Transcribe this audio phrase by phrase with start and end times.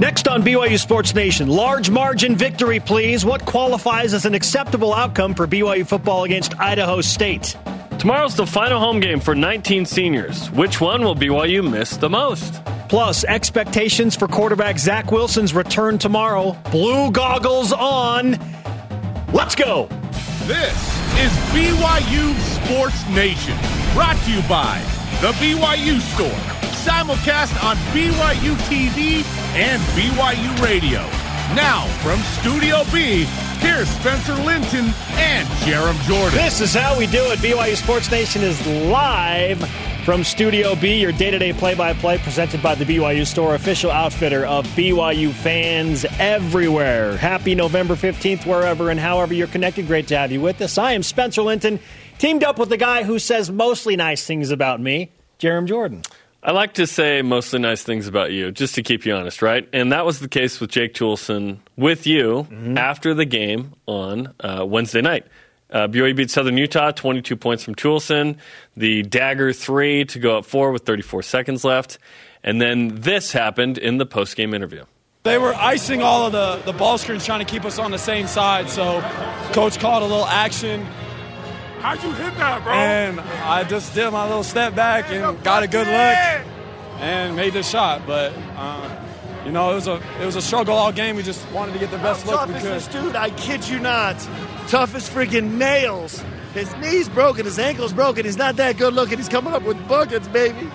[0.00, 3.24] Next on BYU Sports Nation, large margin victory, please.
[3.24, 7.56] What qualifies as an acceptable outcome for BYU football against Idaho State?
[8.00, 10.50] Tomorrow's the final home game for 19 seniors.
[10.50, 12.60] Which one will BYU miss the most?
[12.88, 16.56] Plus, expectations for quarterback Zach Wilson's return tomorrow.
[16.72, 18.36] Blue goggles on.
[19.32, 19.86] Let's go.
[20.42, 20.76] This
[21.20, 22.34] is BYU
[22.64, 23.56] Sports Nation,
[23.94, 24.82] brought to you by
[25.20, 26.53] The BYU Store
[26.84, 29.24] simulcast on BYU TV
[29.56, 31.00] and BYU Radio.
[31.54, 33.24] Now, from Studio B,
[33.58, 36.36] here's Spencer Linton and Jarom Jordan.
[36.36, 37.38] This is how we do it.
[37.38, 39.66] BYU Sports Nation is live
[40.04, 43.54] from Studio B, your day to day play by play presented by the BYU Store,
[43.54, 47.16] official outfitter of BYU fans everywhere.
[47.16, 49.86] Happy November 15th, wherever and however you're connected.
[49.86, 50.76] Great to have you with us.
[50.76, 51.80] I am Spencer Linton,
[52.18, 56.02] teamed up with the guy who says mostly nice things about me, Jarom Jordan.
[56.46, 59.66] I like to say mostly nice things about you, just to keep you honest, right?
[59.72, 62.76] And that was the case with Jake Toolson with you mm-hmm.
[62.76, 65.26] after the game on uh, Wednesday night.
[65.70, 68.36] Uh, BYU beat Southern Utah, 22 points from Toolson.
[68.76, 71.98] The dagger three to go up four with 34 seconds left.
[72.42, 74.84] And then this happened in the post-game interview.
[75.22, 77.98] They were icing all of the, the ball screens trying to keep us on the
[77.98, 78.68] same side.
[78.68, 79.00] So
[79.52, 80.86] coach called a little action
[81.84, 82.72] How'd you hit that, bro?
[82.72, 86.48] And I just did my little step back and got a good look
[86.98, 88.06] and made the shot.
[88.06, 89.04] But uh,
[89.44, 91.14] you know, it was a it was a struggle all game.
[91.14, 92.62] We just wanted to get the best How look we could.
[92.62, 94.18] This dude, I kid you not,
[94.68, 96.24] tough as freaking nails.
[96.54, 98.24] His knee's broken, his ankle's broken.
[98.24, 99.18] He's not that good looking.
[99.18, 100.66] He's coming up with buckets, baby.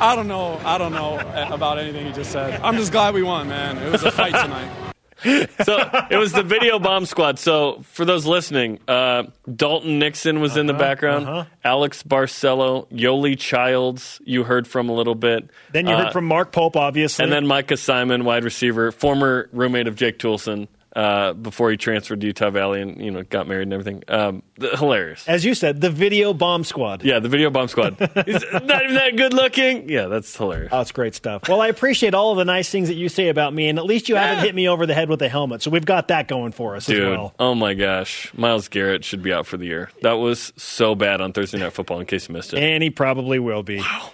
[0.00, 0.60] I don't know.
[0.64, 1.18] I don't know
[1.50, 2.60] about anything he just said.
[2.60, 3.78] I'm just glad we won, man.
[3.78, 4.70] It was a fight tonight
[5.24, 5.78] so
[6.10, 7.38] it was the video bomb squad.
[7.38, 11.28] So for those listening, uh, Dalton Nixon was uh-huh, in the uh-huh, background.
[11.28, 11.44] Uh-huh.
[11.64, 15.48] Alex Barcello, Yoeli Childs, you heard from a little bit.
[15.72, 19.48] Then you heard uh, from Mark Pope, obviously, and then Micah Simon, wide receiver, former
[19.52, 23.48] roommate of Jake Toolson uh, before he transferred to Utah Valley and you know got
[23.48, 24.02] married and everything.
[24.08, 27.02] Um, hilarious, as you said, the video bomb squad.
[27.02, 27.96] Yeah, the video bomb squad.
[28.26, 29.88] He's not even that good looking.
[29.88, 30.70] Yeah, that's hilarious.
[30.72, 31.48] Oh, it's great stuff.
[31.48, 33.84] Well, I appreciate all of the nice things that you say about me, and at
[33.84, 34.28] least you yeah.
[34.28, 36.76] haven't hit me over the head with a helmet, so we've got that going for
[36.76, 37.34] us Dude, as well.
[37.38, 39.90] Oh my gosh, Myles Garrett should be out for the year.
[40.02, 42.00] That was so bad on Thursday Night Football.
[42.00, 43.78] In case you missed it, and he probably will be.
[43.78, 44.10] Wow.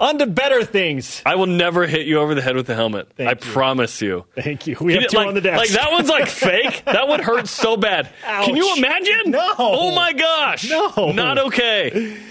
[0.00, 1.20] On to better things.
[1.26, 3.12] I will never hit you over the head with the helmet.
[3.16, 3.52] Thank I you.
[3.52, 4.24] promise you.
[4.34, 4.78] Thank you.
[4.80, 5.58] We have two like, on the desk.
[5.58, 6.82] Like that one's like fake.
[6.86, 8.08] That would hurt so bad.
[8.24, 8.46] Ouch.
[8.46, 9.30] Can you imagine?
[9.30, 9.54] No.
[9.58, 10.68] Oh my gosh.
[10.70, 11.12] No.
[11.12, 12.16] Not okay.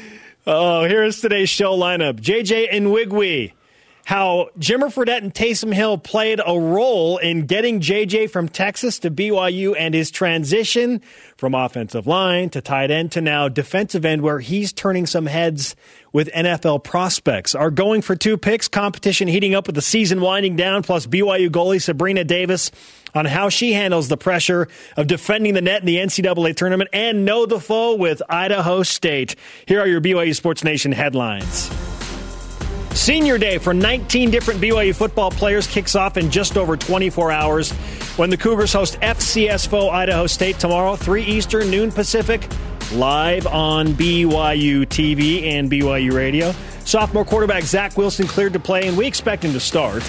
[0.52, 2.20] Oh, here's today's show lineup.
[2.22, 3.52] JJ Nwigwe
[4.10, 9.12] how Jimmer Fredette and Taysom Hill played a role in getting JJ from Texas to
[9.12, 11.02] BYU and his transition
[11.38, 15.76] from offensive line to tight end to now defensive end, where he's turning some heads
[16.12, 17.56] with NFL prospects.
[17.56, 21.50] Are going for two picks, competition heating up with the season winding down, plus BYU
[21.50, 22.72] goalie Sabrina Davis
[23.14, 27.26] on how she handles the pressure of defending the net in the NCAA tournament and
[27.26, 29.36] know the foe with Idaho State.
[29.66, 31.70] Here are your BYU Sports Nation headlines.
[32.92, 37.72] Senior Day for 19 different BYU football players kicks off in just over 24 hours
[38.18, 42.48] when the Cougars host FCS foe Idaho State tomorrow, 3 Eastern, noon Pacific,
[42.92, 46.54] live on BYU TV and BYU Radio.
[46.86, 50.04] Sophomore quarterback Zach Wilson cleared to play, and we expect him to start.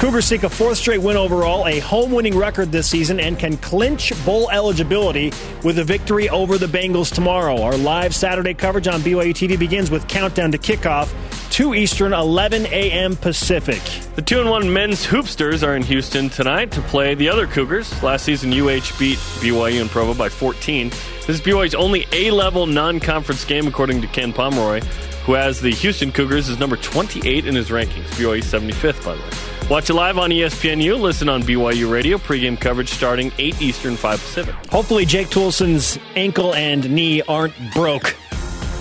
[0.00, 3.58] Cougars seek a fourth straight win overall, a home winning record this season, and can
[3.58, 5.30] clinch bowl eligibility
[5.62, 7.60] with a victory over the Bengals tomorrow.
[7.60, 11.12] Our live Saturday coverage on BYU TV begins with countdown to kickoff,
[11.50, 13.14] 2 Eastern, 11 a.m.
[13.14, 13.82] Pacific.
[14.14, 18.02] The 2 and 1 men's hoopsters are in Houston tonight to play the other Cougars.
[18.02, 20.88] Last season, UH beat BYU and Provo by 14.
[20.88, 24.80] This is BYU's only A level non conference game, according to Ken Pomeroy,
[25.26, 28.06] who has the Houston Cougars as number 28 in his rankings.
[28.14, 29.59] BYU 75th, by the way.
[29.70, 31.00] Watch it live on ESPNU.
[31.00, 32.18] Listen on BYU Radio.
[32.18, 34.54] Pregame coverage starting 8 Eastern, 5 Pacific.
[34.68, 38.16] Hopefully, Jake Toolson's ankle and knee aren't broke,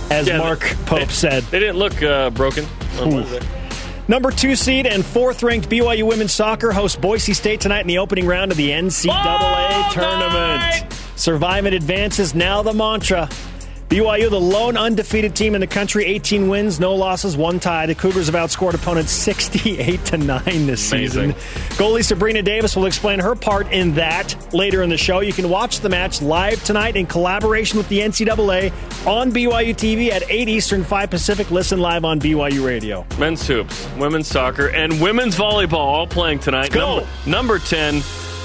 [0.09, 1.43] as yeah, Mark they, Pope they, said.
[1.43, 2.65] They didn't look uh, broken
[4.07, 7.99] Number two seed and fourth ranked BYU women's soccer hosts Boise State tonight in the
[7.99, 10.91] opening round of the NCAA tournament.
[11.15, 13.29] Survive and advance is now the mantra.
[13.89, 17.87] BYU, the lone undefeated team in the country, 18 wins, no losses, one tie.
[17.87, 21.33] The Cougars have outscored opponents 68 to 9 this Amazing.
[21.33, 21.33] season.
[21.75, 25.21] Goalie Sabrina Davis will explain her part in that later in the show.
[25.21, 28.71] You can watch the match live tonight in collaboration with the NCAA
[29.07, 31.49] on BYU TV at 8 Eastern, 5 Pacific.
[31.49, 33.07] Listen live on BYU Radio.
[33.17, 36.71] Men's hoops, women's soccer, and women's volleyball all playing tonight.
[36.71, 36.97] go.
[37.25, 37.95] Number, number 10,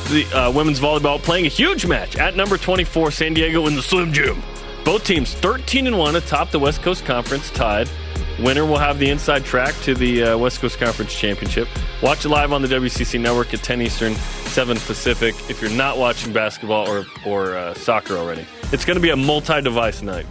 [0.08, 3.82] the uh, women's volleyball playing a huge match at number 24, San Diego in the
[3.82, 4.42] Slim Jim.
[4.84, 7.88] Both teams 13 and 1 atop the West Coast Conference, tied
[8.40, 11.68] Winner will have the inside track to the uh, West Coast Conference Championship.
[12.02, 15.34] Watch it live on the WCC Network at 10 Eastern, 7 Pacific.
[15.48, 19.16] If you're not watching basketball or or uh, soccer already, it's going to be a
[19.16, 20.26] multi-device night.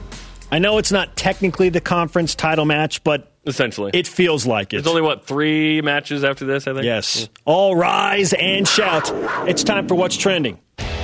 [0.51, 4.77] I know it's not technically the conference title match, but essentially, it feels like it.
[4.77, 6.67] There's only what three matches after this.
[6.67, 6.83] I think.
[6.83, 7.29] Yes.
[7.45, 9.09] All rise and shout!
[9.47, 10.59] It's time for what's trending.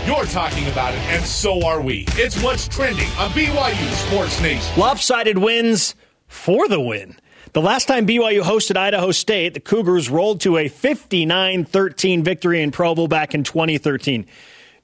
[0.10, 2.04] You're talking about it, and so are we.
[2.14, 4.80] It's what's trending on BYU Sports Nation.
[4.80, 5.94] Lopsided wins
[6.26, 7.16] for the win.
[7.54, 12.64] The last time BYU hosted Idaho State, the Cougars rolled to a 59 13 victory
[12.64, 14.26] in Provo back in 2013.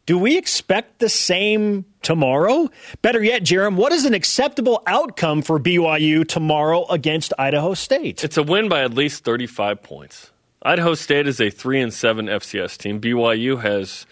[0.06, 2.70] Do we expect the same tomorrow?
[3.02, 8.24] Better yet, Jarom, what is an acceptable outcome for BYU tomorrow against Idaho State?
[8.24, 10.30] It's a win by at least 35 points.
[10.62, 13.02] Idaho State is a 3 and 7 FCS team.
[13.02, 14.06] BYU has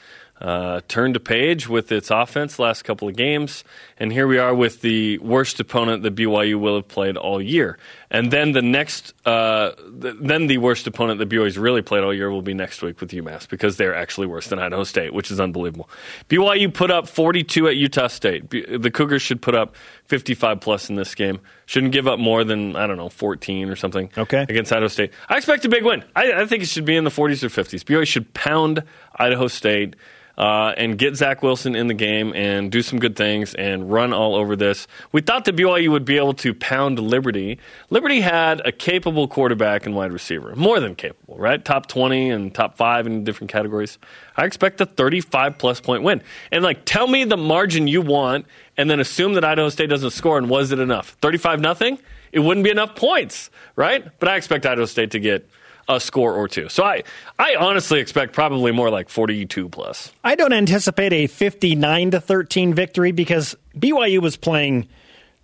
[0.44, 3.64] uh, turned a page with its offense last couple of games,
[4.04, 7.78] and here we are with the worst opponent that BYU will have played all year.
[8.12, 9.72] And then the next, uh,
[10.02, 13.00] th- then the worst opponent that BYU's really played all year will be next week
[13.00, 15.90] with UMass because they're actually worse than Idaho State, which is unbelievable.
[16.28, 18.50] BYU put up 42 at Utah State.
[18.50, 19.74] B- the Cougars should put up
[20.04, 21.40] 55 plus in this game.
[21.66, 24.12] Shouldn't give up more than I don't know 14 or something.
[24.18, 24.42] Okay.
[24.42, 25.14] against Idaho State.
[25.30, 26.04] I expect a big win.
[26.14, 27.86] I, I think it should be in the 40s or 50s.
[27.86, 28.84] BYU should pound
[29.16, 29.96] Idaho State
[30.38, 34.12] uh, and get Zach Wilson in the game and do some good things and run
[34.12, 34.88] all over this.
[35.12, 37.60] We thought that BYU would be able to pound Liberty.
[37.90, 41.64] Liberty had a capable quarterback and wide receiver, more than capable, right?
[41.64, 43.98] Top 20 and top five in different categories.
[44.36, 46.22] I expect a 35 plus point win.
[46.52, 50.12] And like, tell me the margin you want and then assume that Idaho State doesn't
[50.12, 51.16] score and was it enough?
[51.22, 52.00] 35 nothing?
[52.32, 54.06] It wouldn't be enough points, right?
[54.20, 55.48] But I expect Idaho State to get
[55.90, 56.70] a score or two.
[56.70, 57.04] So I,
[57.38, 60.12] I honestly expect probably more like 42 plus.
[60.24, 64.88] I don't anticipate a 59 to 13 victory because BYU was playing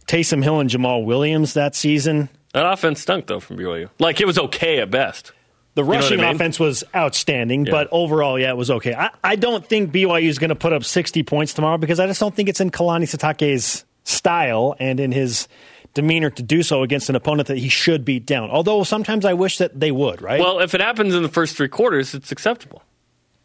[0.07, 2.29] Taysom Hill and Jamaal Williams that season.
[2.53, 3.89] That offense stunk though from BYU.
[3.99, 5.33] Like it was okay at best.
[5.75, 6.35] The rushing you know I mean?
[6.35, 7.71] offense was outstanding, Yeah.
[7.71, 8.93] but overall, yeah, it was okay.
[8.95, 12.07] I, I don't think BYU is going to put up 60 points tomorrow because I
[12.07, 15.47] just don't think it's in Kalani Sitake's style and in his
[15.93, 18.49] demeanor to do so against an opponent that he should beat down.
[18.49, 20.39] Although sometimes I wish that they would, right?
[20.39, 22.83] Well, if it happens in the first three quarters, it's acceptable,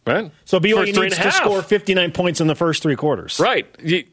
[0.06, 0.30] right?
[0.44, 1.34] so BYU First needs to half.
[1.34, 3.38] score 59 points in the first three quarters.
[3.40, 3.66] Right.
[3.82, 4.04] You-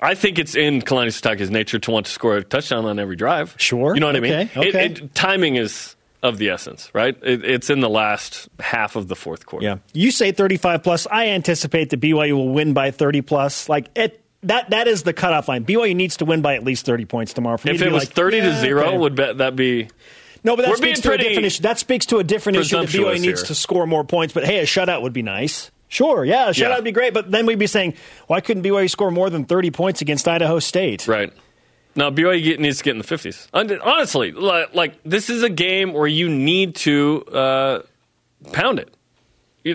[0.00, 3.16] I think it's in Kalani Sitake's nature to want to score a touchdown on every
[3.16, 3.54] drive.
[3.56, 3.94] Sure.
[3.94, 4.32] You know what I mean?
[4.32, 4.84] Okay, okay.
[4.86, 7.16] It, it, timing is of the essence, right?
[7.22, 9.64] It, it's in the last half of the fourth quarter.
[9.64, 9.76] Yeah.
[9.94, 11.06] You say 35 plus.
[11.10, 13.68] I anticipate that BYU will win by 30 plus.
[13.68, 15.64] Like it, that that is the cutoff line.
[15.64, 17.56] BYU needs to win by at least 30 points tomorrow.
[17.56, 18.98] For If it was like, 30 yeah, to 0, okay.
[18.98, 19.88] would that be.
[20.42, 21.62] No, but that We're speaks to a different issue.
[21.62, 23.46] That speaks to a different issue that BYU presumptuous needs here.
[23.46, 24.34] to score more points.
[24.34, 25.70] But hey, a shutout would be nice.
[25.88, 26.74] Sure, yeah, a shutout Yeah.
[26.76, 27.14] would be great.
[27.14, 27.94] But then we'd be saying,
[28.26, 31.06] why couldn't BYU score more than 30 points against Idaho State?
[31.08, 31.32] Right.
[31.96, 33.46] Now, BYU needs to get in the 50s.
[33.54, 37.82] Honestly, li- like, this is a game where you need to uh,
[38.52, 38.92] pound it.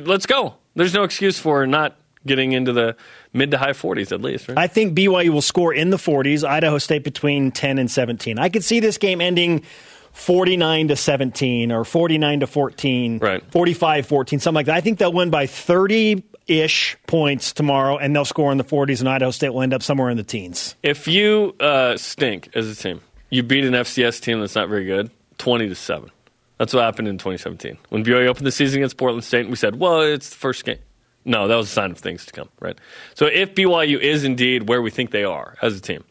[0.05, 0.55] Let's go.
[0.75, 1.95] There's no excuse for not
[2.27, 2.95] getting into the
[3.33, 4.57] mid to high 40s at least, right?
[4.57, 8.39] I think BYU will score in the 40s, Idaho State between 10 and 17.
[8.39, 9.63] I could see this game ending
[10.13, 13.43] 49 to 17 or 49 to 14, Right.
[13.51, 14.75] 45 14, something like that.
[14.75, 18.99] I think they'll win by 30 ish points tomorrow and they'll score in the 40s,
[18.99, 20.75] and Idaho State will end up somewhere in the teens.
[20.83, 24.85] if you uh, stink as a team, you beat an FCS team that's not very
[24.85, 26.09] good, 20 to 7.
[26.57, 27.77] That's what happened in 2017.
[27.89, 30.79] When BYU opened the season against Portland State, we said, well, it's the first game.
[31.25, 32.77] No, that was a sign of things to come, right?
[33.15, 36.03] So if BYU is indeed where we think they are as a team,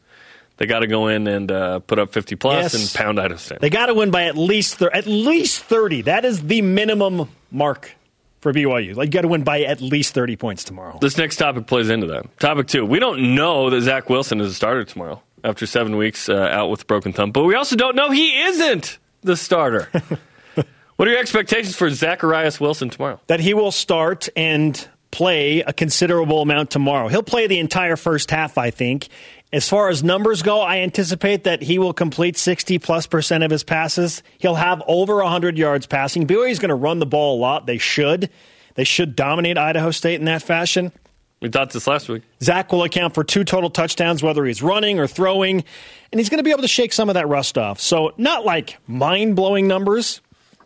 [0.59, 2.75] they got to go in and uh, put up 50 plus Yes.
[2.75, 3.61] and pound out Idaho State.
[3.61, 6.03] They got to win by at least thir- at least 30.
[6.03, 7.93] That is the minimum mark
[8.41, 8.95] for BYU.
[8.97, 10.99] Like you got to win by at least 30 points tomorrow.
[11.01, 12.39] This next topic plays into that.
[12.39, 12.85] Topic two.
[12.85, 16.69] We don't know that Zach Wilson is a starter tomorrow after seven weeks uh, out
[16.71, 19.89] with a broken thumb, but we also don't know he isn't the starter.
[20.97, 23.21] what are your expectations for Zacharias Wilson tomorrow?
[23.29, 27.09] that he will start and play a considerable amount tomorrow.
[27.09, 29.09] He'll play the entire first half, I think.
[29.53, 33.51] As far as numbers go, I anticipate that he will complete 60 plus percent of
[33.51, 34.23] his passes.
[34.39, 36.27] He'll have over 100 yards passing.
[36.27, 37.65] BYU is going to run the ball a lot.
[37.65, 38.29] They should.
[38.75, 40.93] They should dominate Idaho State in that fashion.
[41.41, 42.25] We thought this last week.
[42.43, 45.65] Zach will account for two total touchdowns, whether he's running or throwing,
[46.13, 47.81] and he's going to be able to shake some of that rust off.
[47.81, 50.21] So, not like mind blowing numbers,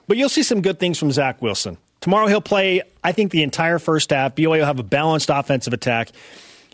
[0.08, 1.76] but you'll see some good things from Zach Wilson.
[2.02, 4.34] Tomorrow he'll play, I think, the entire first half.
[4.34, 6.10] BYU will have a balanced offensive attack.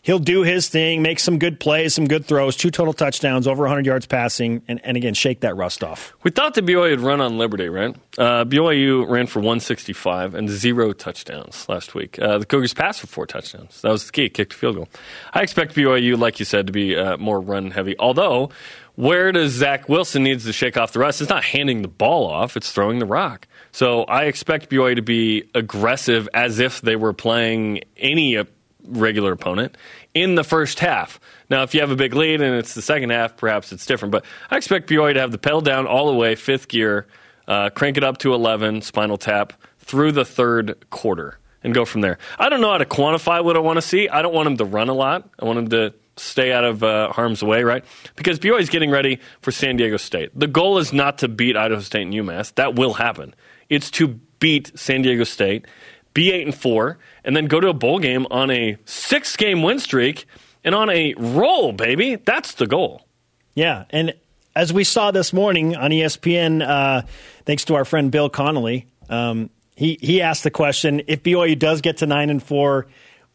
[0.02, 3.64] he'll do his thing, make some good plays, some good throws, two total touchdowns, over
[3.64, 6.14] 100 yards passing, and, and again, shake that rust off.
[6.22, 7.94] We thought the BYU would run on Liberty, right?
[8.16, 12.18] Uh, BYU ran for 165 and zero touchdowns last week.
[12.18, 13.82] Uh, the Cougars passed for four touchdowns.
[13.82, 14.88] That was the key, kicked a field goal.
[15.34, 17.96] I expect BYU, like you said, to be uh, more run heavy.
[17.98, 18.48] Although,
[18.94, 21.20] where does Zach Wilson needs to shake off the rust?
[21.20, 23.46] It's not handing the ball off; it's throwing the rock.
[23.78, 28.42] So I expect BYU to be aggressive as if they were playing any uh,
[28.84, 29.76] regular opponent
[30.14, 31.20] in the first half.
[31.48, 34.10] Now, if you have a big lead and it's the second half, perhaps it's different.
[34.10, 37.06] But I expect BYU to have the pedal down all the way, fifth gear,
[37.46, 42.00] uh, crank it up to 11, spinal tap through the third quarter, and go from
[42.00, 42.18] there.
[42.36, 44.08] I don't know how to quantify what I want to see.
[44.08, 45.30] I don't want him to run a lot.
[45.38, 47.84] I want him to stay out of uh, harm's way, right?
[48.16, 50.36] Because BYU is getting ready for San Diego State.
[50.36, 52.52] The goal is not to beat Idaho State and UMass.
[52.56, 53.36] That will happen.
[53.68, 54.08] It's to
[54.40, 55.66] beat San Diego State,
[56.14, 59.62] be eight and four, and then go to a bowl game on a six game
[59.62, 60.26] win streak
[60.64, 62.16] and on a roll, baby.
[62.16, 63.06] That's the goal.
[63.54, 64.14] Yeah, and
[64.54, 67.02] as we saw this morning on ESPN, uh,
[67.44, 71.80] thanks to our friend Bill Connolly, um, he he asked the question: If BYU does
[71.80, 72.86] get to nine and four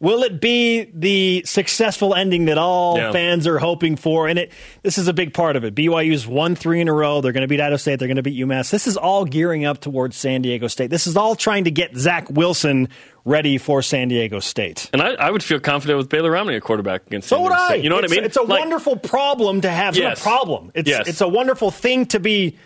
[0.04, 3.10] Will it be the successful ending that all yeah.
[3.10, 4.28] fans are hoping for?
[4.28, 5.74] And it this is a big part of it.
[5.74, 7.22] BYU's won three in a row.
[7.22, 8.00] They're going to beat Idaho State.
[8.00, 8.70] They're going to beat UMass.
[8.70, 10.90] This is all gearing up towards San Diego State.
[10.90, 12.90] This is all trying to get Zach Wilson
[13.24, 14.90] ready for San Diego State.
[14.92, 17.28] And I, I would feel confident with Baylor Romney, a quarterback against.
[17.28, 17.66] So San would Diego I.
[17.68, 17.84] State.
[17.84, 18.24] You know it's, what I mean?
[18.26, 19.96] It's a like, wonderful problem to have.
[19.96, 20.18] Yes.
[20.18, 20.70] It's a problem.
[20.74, 21.08] It's yes.
[21.08, 22.58] it's a wonderful thing to be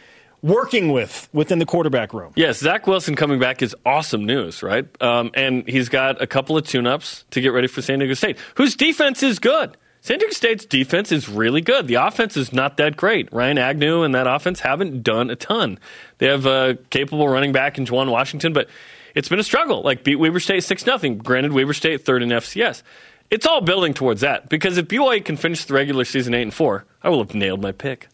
[0.43, 2.33] working with within the quarterback room.
[2.37, 4.87] Yes, Zach Wilson coming back is awesome news, right?
[5.03, 8.39] Um, and he's got a couple of tune-ups to get ready for San Diego State,
[8.55, 9.77] whose defense is good.
[10.01, 11.87] San Diego State's defense is really good.
[11.89, 13.33] The offense is not that great.
[13.33, 15.79] Ryan Agnew and that offense haven't done a ton.
[16.19, 18.69] They have a capable running back in Juwan Washington, but
[19.15, 19.83] it's been a struggle.
[19.83, 21.19] Like beat Weber State six nothing.
[21.19, 22.83] Granted, Weber State third in FCS.
[23.31, 26.55] It's all building towards that because if BYU can finish the regular season eight and
[26.55, 28.09] four, I will have nailed my pick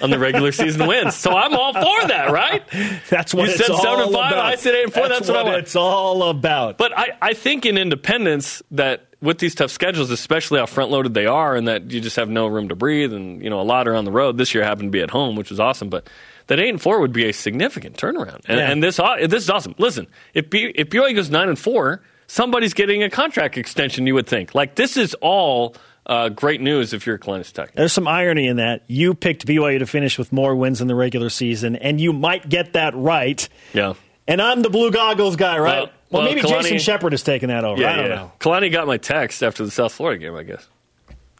[0.00, 1.14] on the regular season wins.
[1.16, 2.62] So I'm all for that, right?
[3.10, 3.66] That's what you said.
[3.66, 4.32] seven and five.
[4.32, 4.44] About.
[4.46, 5.08] I said eight and four.
[5.08, 6.78] That's, that's what, what it's all about.
[6.78, 11.12] But I, I think in independence that with these tough schedules, especially how front loaded
[11.14, 13.62] they are, and that you just have no room to breathe, and you know a
[13.62, 14.38] lot are on the road.
[14.38, 16.08] This year happened to be at home, which was awesome, but.
[16.48, 18.70] That eight and four would be a significant turnaround, and, Yeah.
[18.72, 19.76] and this uh, this is awesome.
[19.78, 24.06] Listen, if B, if BYU goes nine and four, somebody's getting a contract extension.
[24.06, 27.74] You would think like this is all uh, great news if you're Columbus Tech.
[27.74, 28.82] There's some irony in that.
[28.88, 32.48] You picked BYU to finish with more wins in the regular season, and you might
[32.48, 33.46] get that right.
[33.72, 33.94] Yeah,
[34.26, 35.78] And I'm the blue goggles guy, right?
[35.84, 37.80] Well- Well, well, maybe Kalani- Jason Shepard has taken that over.
[37.80, 38.14] yeah, I don't yeah.
[38.16, 38.32] know.
[38.38, 40.34] Kalani got my text after the South Florida game.
[40.34, 40.66] I guess.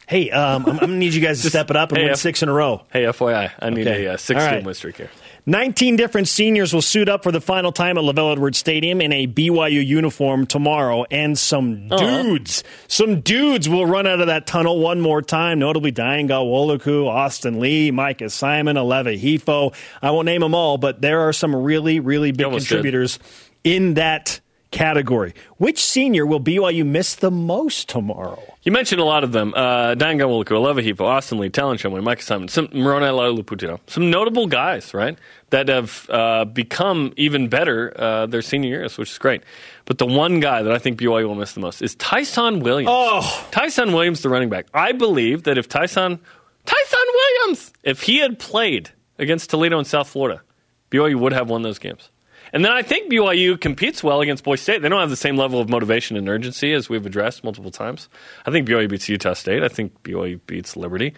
[0.08, 2.04] Hey, um, I'm, I'm going to need you guys to step it up and hey,
[2.04, 2.82] win F- six in a row.
[2.90, 4.06] Hey, FYI, I need Okay.
[4.06, 4.64] a uh, six-game right.
[4.64, 5.10] win streak here.
[5.44, 9.12] 19 different seniors will suit up for the final time at LaVell Edwards Stadium in
[9.12, 12.22] a BYU uniform tomorrow, and some Uh-huh.
[12.22, 17.08] dudes, some dudes will run out of that tunnel one more time, notably Dayan Ghanwoloku,
[17.08, 19.74] Austin Lee, Micah Simon, Aleva Hifo.
[20.00, 22.58] I won't name them all, but there are some really, really big did.
[22.58, 23.18] contributors
[23.64, 24.38] in that
[24.72, 25.34] category.
[25.58, 28.42] Which senior will BYU miss the most tomorrow?
[28.62, 29.54] You mentioned a lot of them.
[29.54, 33.78] Uh, Dayan Ghanwoloku, Aleva Hifo, Austin Lee, Talon Shumway, Micah Simon, some Moroni Laulu-Pututau.
[33.86, 35.16] Some notable guys, right,
[35.50, 39.42] that have uh, become even better uh, their senior years, which is great.
[39.84, 42.90] But the one guy that I think BYU will miss the most is Tyson Williams.
[42.90, 43.48] Oh.
[43.50, 44.66] Tyson Williams, the running back.
[44.72, 46.18] I believe that if Tyson,
[46.64, 50.42] Tyson Williams, if he had played against Toledo and South Florida,
[50.90, 52.10] BYU would have won those games.
[52.52, 54.82] And then I think BYU competes well against Boise State.
[54.82, 58.08] They don't have the same level of motivation and urgency as we've addressed multiple times.
[58.44, 59.62] I think BYU beats Utah State.
[59.62, 61.14] I think BYU beats Liberty.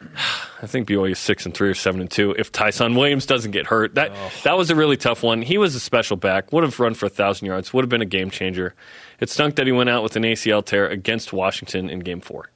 [0.62, 2.32] I think BYU is six and three or seven and two.
[2.38, 4.12] If Tyson Williams doesn't get hurt, that
[4.44, 5.42] that was a really tough one.
[5.42, 6.52] He was a special back.
[6.52, 7.72] Would have run for a thousand yards.
[7.72, 8.74] Would have been a game changer.
[9.20, 12.50] It stunk that he went out with an ACL tear against Washington in Game Four.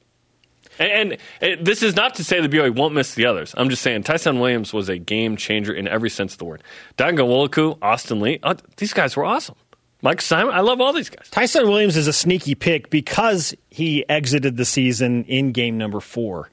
[0.91, 3.55] And, and this is not to say the BYU won't miss the others.
[3.57, 6.62] I'm just saying Tyson Williams was a game changer in every sense of the word.
[6.97, 9.57] Dayan Ghanwoloku, Austin Lee, uh, these guys were awesome.
[10.03, 11.29] Mike Simon, I love all these guys.
[11.31, 16.51] Tyson Williams is a sneaky pick because he exited the season in game number four.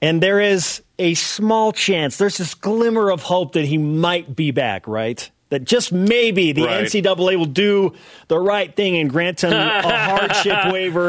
[0.00, 4.50] And there is a small chance, there's this glimmer of hope that he might be
[4.50, 5.30] back, right?
[5.52, 6.84] That just maybe the Right.
[6.86, 7.92] NCAA will do
[8.28, 11.08] the right thing and grant him a hardship waiver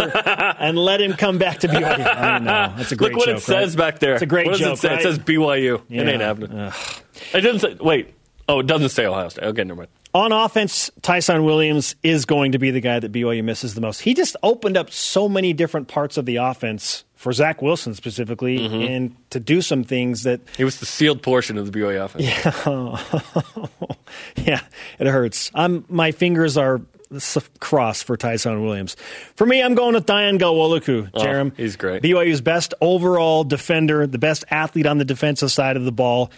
[0.60, 1.84] and let him come back to BYU.
[1.86, 2.74] I don't know.
[2.76, 3.38] That's a great Look what joke.
[3.38, 3.94] it says right?
[3.94, 4.16] back there.
[4.16, 4.74] It's a great what does joke.
[4.74, 4.88] It, say?
[4.90, 5.00] right?
[5.00, 5.82] it says BYU.
[5.88, 6.02] Yeah.
[6.02, 6.52] It ain't happening.
[7.34, 7.78] It doesn't say.
[7.82, 8.14] Wait.
[8.50, 9.46] Oh, it doesn't say Ohio State.
[9.46, 9.90] Okay, never mind.
[10.14, 14.00] On offense, Tyson Williams is going to be the guy that BYU misses the most.
[14.02, 18.60] He just opened up so many different parts of the offense for Zach Wilson specifically,
[18.60, 18.82] Mm-hmm.
[18.94, 22.26] and to do some things that, He was the sealed portion of the BYU offense.
[22.26, 23.66] yeah,
[24.36, 24.60] yeah,
[25.00, 25.50] it hurts.
[25.56, 28.96] I'm, my fingers are This is a cross for Tyson Williams.
[29.36, 31.52] For me, I'm going with Dayan Ghanwoloku, Jarom.
[31.52, 32.04] Oh, he's great.
[32.04, 36.30] BYU's best overall defender, the best athlete on the defensive side of the ball.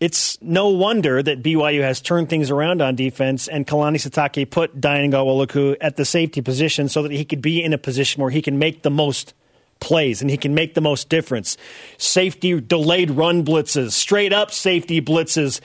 [0.00, 4.80] It's no wonder that BYU has turned things around on defense, and Kalani Sitake put
[4.80, 8.30] Dayan Ghanwoloku at the safety position so that he could be in a position where
[8.30, 9.34] he can make the most
[9.80, 11.56] plays and he can make the most difference.
[11.98, 15.60] Safety delayed run blitzes, straight up safety blitzes.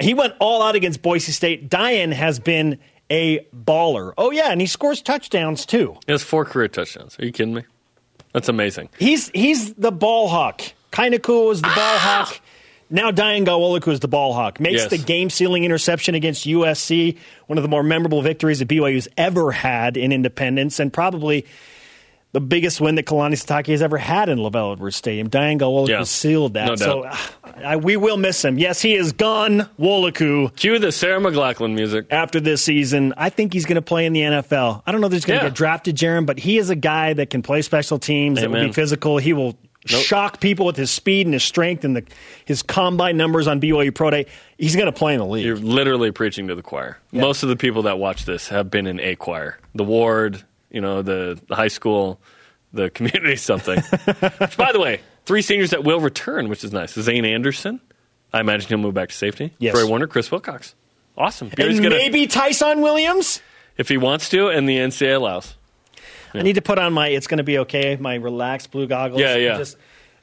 [0.00, 1.68] He went all out against Boise State.
[1.68, 2.78] Dayan has been
[3.10, 4.12] a baller.
[4.16, 5.96] Oh yeah, and he scores touchdowns too.
[6.06, 7.18] He has four career touchdowns.
[7.18, 7.64] Are you kidding me?
[8.32, 8.88] That's amazing.
[8.98, 10.62] He's he's the ball hawk.
[10.90, 12.24] Kind of cool as the ball ah!
[12.26, 12.40] hawk.
[12.92, 14.60] Now Dayan Ghanwoloku is the ball hawk.
[14.60, 14.90] Makes Yes.
[14.90, 19.50] the game sealing interception against USC one of the more memorable victories that BYU's ever
[19.50, 21.46] had in independence, and probably
[22.32, 25.28] the biggest win that Kalani Sitake has ever had in LaVell Edwards Stadium.
[25.28, 26.02] Dayan Ghanwoloku Yeah.
[26.04, 26.66] sealed that.
[26.68, 27.16] No so uh,
[27.62, 28.58] I, we will miss him.
[28.58, 30.54] Yes, he is gone, Woloku.
[30.56, 32.06] Cue the Sarah McLachlan music.
[32.10, 34.82] After this season, I think he's going to play in the NFL.
[34.86, 35.50] I don't know if he's going to Yeah.
[35.50, 38.66] get drafted, Jarom, but he is a guy that can play special teams, that will
[38.66, 39.18] be physical.
[39.18, 39.56] He will
[39.90, 40.02] Nope.
[40.02, 42.04] shock people with his speed and his strength and the,
[42.44, 44.26] his combine numbers on BYU Pro Day.
[44.56, 45.44] He's going to play in the league.
[45.44, 46.98] You're literally preaching to the choir.
[47.10, 49.58] Most of the people that watch this have been in a choir.
[49.74, 52.20] The ward, you know, the, the high school,
[52.72, 53.80] the community something.
[53.80, 56.92] which, by the way, three seniors that will return, which is nice.
[56.94, 57.80] Zayne Anderson.
[58.32, 59.52] I imagine he'll move back to safety.
[59.58, 59.74] Yes.
[59.74, 60.74] Trey Warner, Chris Wilcox.
[61.18, 61.50] Awesome.
[61.58, 63.42] And gonna- maybe Tyson Williams?
[63.76, 65.54] if he wants to, and the NCAA allows.
[66.34, 69.20] I need to put on my it's going to be okay, my relaxed blue goggles.
[69.20, 69.58] Yeah, yeah.
[69.58, 69.76] Just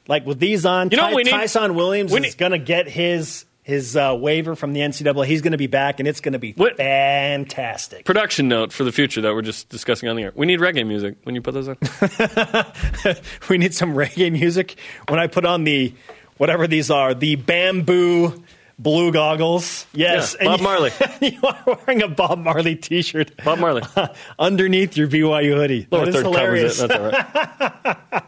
[0.08, 1.30] like with these on, You know Ty- we need?
[1.30, 5.26] Tyson Williams We is going to get his his uh, waiver from the NCAA.
[5.26, 8.04] He's going to be back, and it's going to be What- fantastic.
[8.04, 10.32] Production note for the future that we're just discussing on the air.
[10.34, 11.76] We need reggae music when you put those on.
[13.48, 14.76] we need some reggae music.
[15.08, 15.94] When I put on the
[16.38, 18.42] whatever these are, the bamboo
[18.82, 19.86] blue goggles.
[19.92, 20.90] Yes, Yeah, Bob you- Marley.
[21.20, 23.32] you are wearing a Bob Marley T-shirt.
[23.44, 23.82] Bob Marley.
[24.38, 25.86] underneath your BYU hoodie.
[25.90, 26.80] Lower that is third hilarious.
[26.80, 27.12] covers it.
[27.32, 27.96] That's all right.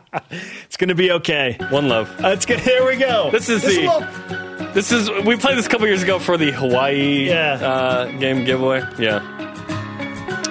[0.67, 1.57] It's going to be okay.
[1.71, 2.09] One love.
[2.23, 2.61] Uh, it's good.
[2.61, 3.31] There we go.
[3.31, 6.37] This is This the- little- This is we played this a couple years ago for
[6.39, 7.55] the Hawaii Yeah.
[7.55, 8.83] uh, game giveaway.
[8.99, 9.21] Yeah,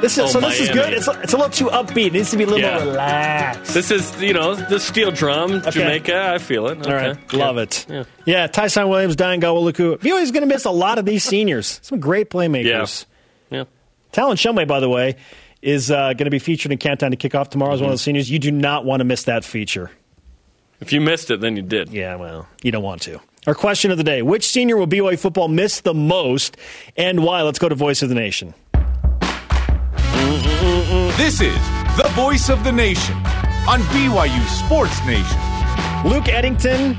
[0.01, 0.93] This is, Oh, so this is good.
[0.93, 2.07] It's, it's a little too upbeat.
[2.07, 2.79] It needs to be a little Yeah.
[2.79, 3.73] more relaxed.
[3.73, 6.31] this is you know the steel drum, Jamaica.
[6.33, 6.79] I feel it.
[6.85, 7.09] All Okay.
[7.09, 7.61] right, love Yeah.
[7.63, 7.85] it.
[7.89, 8.03] Yeah.
[8.25, 9.97] Yeah, Tyson Williams, Dayan Ghanwoloku.
[9.99, 11.79] BYU's going to miss a lot of these seniors.
[11.83, 13.05] Some great playmakers.
[13.51, 13.57] Yeah.
[13.59, 13.63] yeah.
[14.11, 15.15] Talon Shumway, by the way,
[15.61, 17.99] is uh, going to be featured in Countdown to Kickoff tomorrow as one of the
[18.03, 18.29] seniors.
[18.29, 19.91] You do not want to miss that feature.
[20.79, 21.89] If you missed it, then you did.
[21.89, 23.19] Yeah, well, you don't want to.
[23.47, 26.57] Our question of the day Which senior will BYU football miss the most
[26.97, 27.41] and why?
[27.43, 28.53] Let's go to Voice of the Nation.
[31.17, 31.57] This is
[31.97, 33.15] the voice of the nation
[33.67, 35.39] on BYU Sports Nation.
[36.09, 36.95] Luke Eddington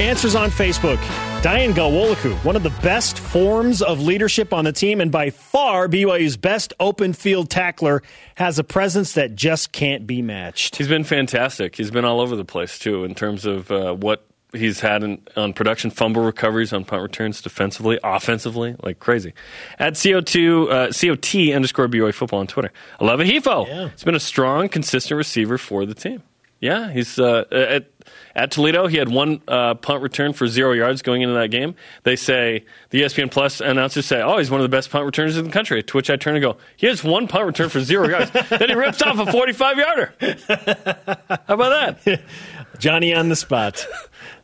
[0.00, 0.96] answers on Facebook.
[1.42, 5.88] Dayan Ghanwoloku, one of the best forms of leadership on the team, and by far
[5.88, 8.02] BYU's best open field tackler,
[8.34, 10.76] has a presence that just can't be matched.
[10.76, 11.76] He's been fantastic.
[11.76, 15.52] He's been all over the place too in terms of uh, what he's had on
[15.52, 19.32] production, fumble recoveries, on punt returns, defensively, offensively, like crazy.
[19.78, 22.72] At CO2 uh, COT underscore BYU football on Twitter.
[23.00, 23.66] I love a Hifo.
[23.66, 23.88] Yeah.
[23.90, 26.22] He's been a strong, consistent receiver for the team.
[26.60, 27.90] Yeah, he's uh, at
[28.34, 28.86] at Toledo.
[28.86, 31.74] He had one uh, punt return for zero yards going into that game.
[32.02, 35.38] They say the ESPN Plus announcers say, "Oh, he's one of the best punt returners
[35.38, 37.80] in the country." To which I turn and go, "He has one punt return for
[37.80, 38.30] zero yards.
[38.50, 40.12] then he rips off a forty-five yarder.
[40.20, 42.20] How about that?
[42.78, 43.86] Johnny on the spot.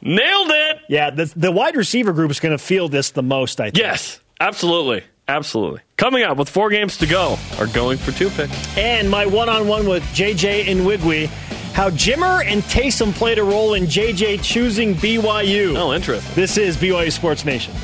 [0.06, 0.78] Nailed it.
[0.88, 3.78] Yeah, the, the wide receiver group is going to feel this the most, I think.
[3.78, 5.80] Yes, absolutely, absolutely.
[5.96, 8.78] Coming up with four games to go, are going for two picks.
[8.78, 11.26] And my one on one with JJ Nwigwe,
[11.74, 15.76] how Jimmer and Taysom played a role in JJ choosing BYU.
[15.76, 16.32] Oh, interesting.
[16.36, 17.74] This is BYU Sports Nation.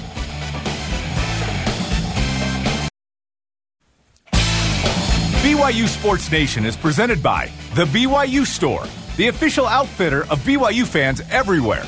[5.42, 8.84] BYU Sports Nation is presented by The BYU Store,
[9.16, 11.84] the official outfitter of BYU fans everywhere.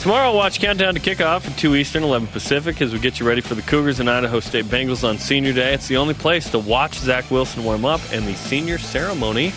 [0.00, 3.40] Tomorrow, watch Countdown to Kickoff at 2 Eastern, 11 Pacific as we get you ready
[3.40, 5.72] for the Cougars and Idaho State Bengals on Senior Day.
[5.72, 9.52] It's the only place to watch Zach Wilson warm up and the senior ceremony.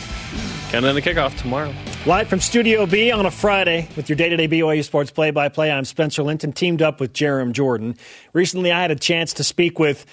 [0.69, 1.73] Countdown to Kickoff tomorrow.
[2.05, 5.31] Live from Studio B on a Friday with your day to day BYU Sports play
[5.31, 5.69] by play.
[5.69, 7.97] I'm Spencer Linton, teamed up with Jarom Jordan.
[8.31, 10.05] Recently, I had a chance to speak with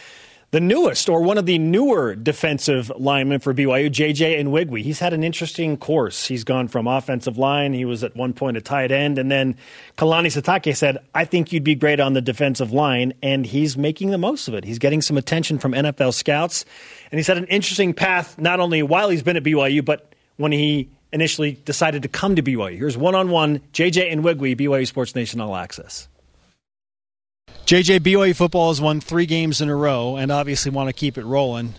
[0.50, 4.82] the newest or one of the newer defensive linemen for BYU, JJ Nwigwe.
[4.82, 6.26] He's had an interesting course.
[6.26, 9.56] He's gone from offensive line, he was at one point a tight end, and then
[9.98, 14.10] Kalani Sitake said, I think you'd be great on the defensive line, and he's making
[14.10, 14.64] the most of it.
[14.64, 16.64] He's getting some attention from NFL scouts,
[17.10, 20.52] and he's had an interesting path not only while he's been at BYU, but when
[20.52, 22.76] he initially decided to come to BYU.
[22.76, 26.08] Here's one on one JJ Nwigwe, BYU Sports Nation All Access.
[27.66, 31.16] JJ, BYU football has won three games in a row and obviously want to keep
[31.16, 31.74] it rolling.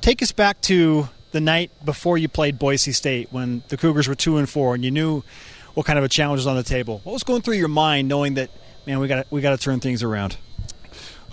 [0.00, 4.14] Take us back to the night before you played Boise State when the Cougars were
[4.14, 5.24] two and four, and you knew
[5.74, 7.00] what kind of a challenge was on the table.
[7.02, 8.50] What was going through your mind, knowing that
[8.86, 10.36] man, we got we got to turn things around?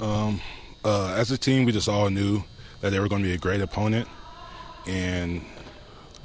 [0.01, 0.41] Um,
[0.83, 2.43] uh, as a team, we just all knew
[2.81, 4.07] that they were going to be a great opponent,
[4.87, 5.43] and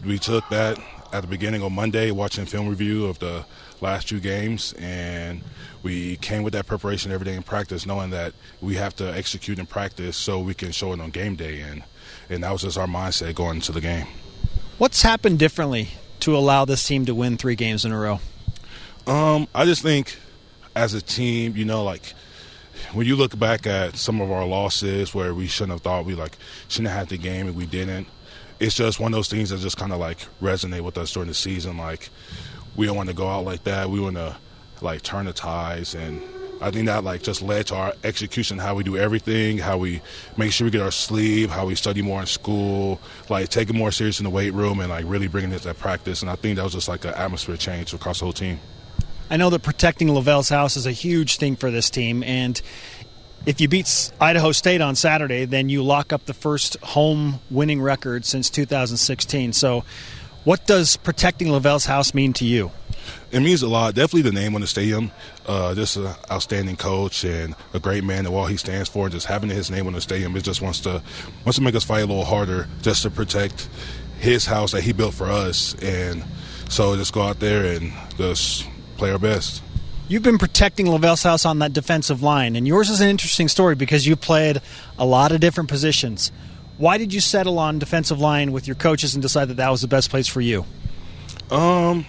[0.07, 0.79] we took that
[1.13, 3.45] at the beginning of Monday, watching film review of the
[3.83, 5.43] last two games, and
[5.83, 9.59] we came with that preparation every day in practice, knowing that we have to execute
[9.59, 11.83] in practice so we can show it on game day, and
[12.29, 14.07] and that was just our mindset going into the game.
[14.79, 15.89] What's happened differently
[16.21, 18.21] to allow this team to win three games in a row?
[19.07, 20.19] Um, I just think
[20.77, 22.15] as a team, you know, like
[22.93, 26.15] when you look back at some of our losses where we shouldn't have thought we
[26.15, 26.37] like
[26.69, 28.07] shouldn't have had the game and we didn't,
[28.61, 31.29] it's just one of those things that just kind of like resonate with us during
[31.29, 31.79] the season.
[31.79, 32.11] Like
[32.77, 33.91] we don't want to go out like that.
[33.91, 34.37] We want to
[34.81, 36.23] like turn the ties and
[36.61, 40.01] I think that like just led to our execution, how we do everything, how we
[40.37, 43.93] make sure we get our sleep, how we study more in school, like taking more
[43.93, 46.21] serious in the weight room, and like really bringing it to practice.
[46.21, 48.59] And I think that was just like an atmosphere change across the whole team.
[49.31, 52.61] I know that protecting LaVell's house is a huge thing for this team, and
[53.47, 57.81] if you beat Idaho State on Saturday, then you lock up the first home winning
[57.81, 59.53] record since 2016.
[59.53, 59.85] So,
[60.45, 62.73] what does protecting LaVell's house mean to you?
[63.31, 63.95] It means a lot.
[63.95, 65.11] Definitely the name on the stadium.
[65.47, 69.07] Uh, just an outstanding coach and a great man and what he stands for.
[69.07, 71.03] and Just having his name on the stadium, it just wants to
[71.45, 73.69] wants to make us fight a little harder, just to protect
[74.19, 75.75] his house that he built for us.
[75.83, 76.25] And
[76.69, 79.63] so just go out there and just play our best.
[80.09, 83.75] You've been protecting LaVell's house on that defensive line, and yours is an interesting story
[83.75, 84.63] because you played
[84.99, 86.33] a lot of different positions.
[86.79, 89.83] Why did you settle on defensive line with your coaches and decide that that was
[89.83, 90.65] the best place for you?
[91.51, 92.07] Um,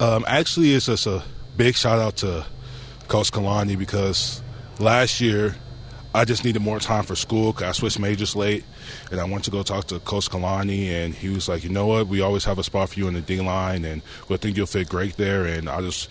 [0.00, 1.22] um, actually, it's just a
[1.56, 2.44] big shout out to
[3.08, 4.42] Coach Kalani because
[4.78, 5.56] last year
[6.14, 7.52] I just needed more time for school.
[7.52, 8.64] because I switched majors late,
[9.10, 11.86] and I went to go talk to Coach Kalani, and he was like, "You know
[11.86, 12.06] what?
[12.06, 14.66] We always have a spot for you in the D line, and we think you'll
[14.66, 16.10] fit great there." And I just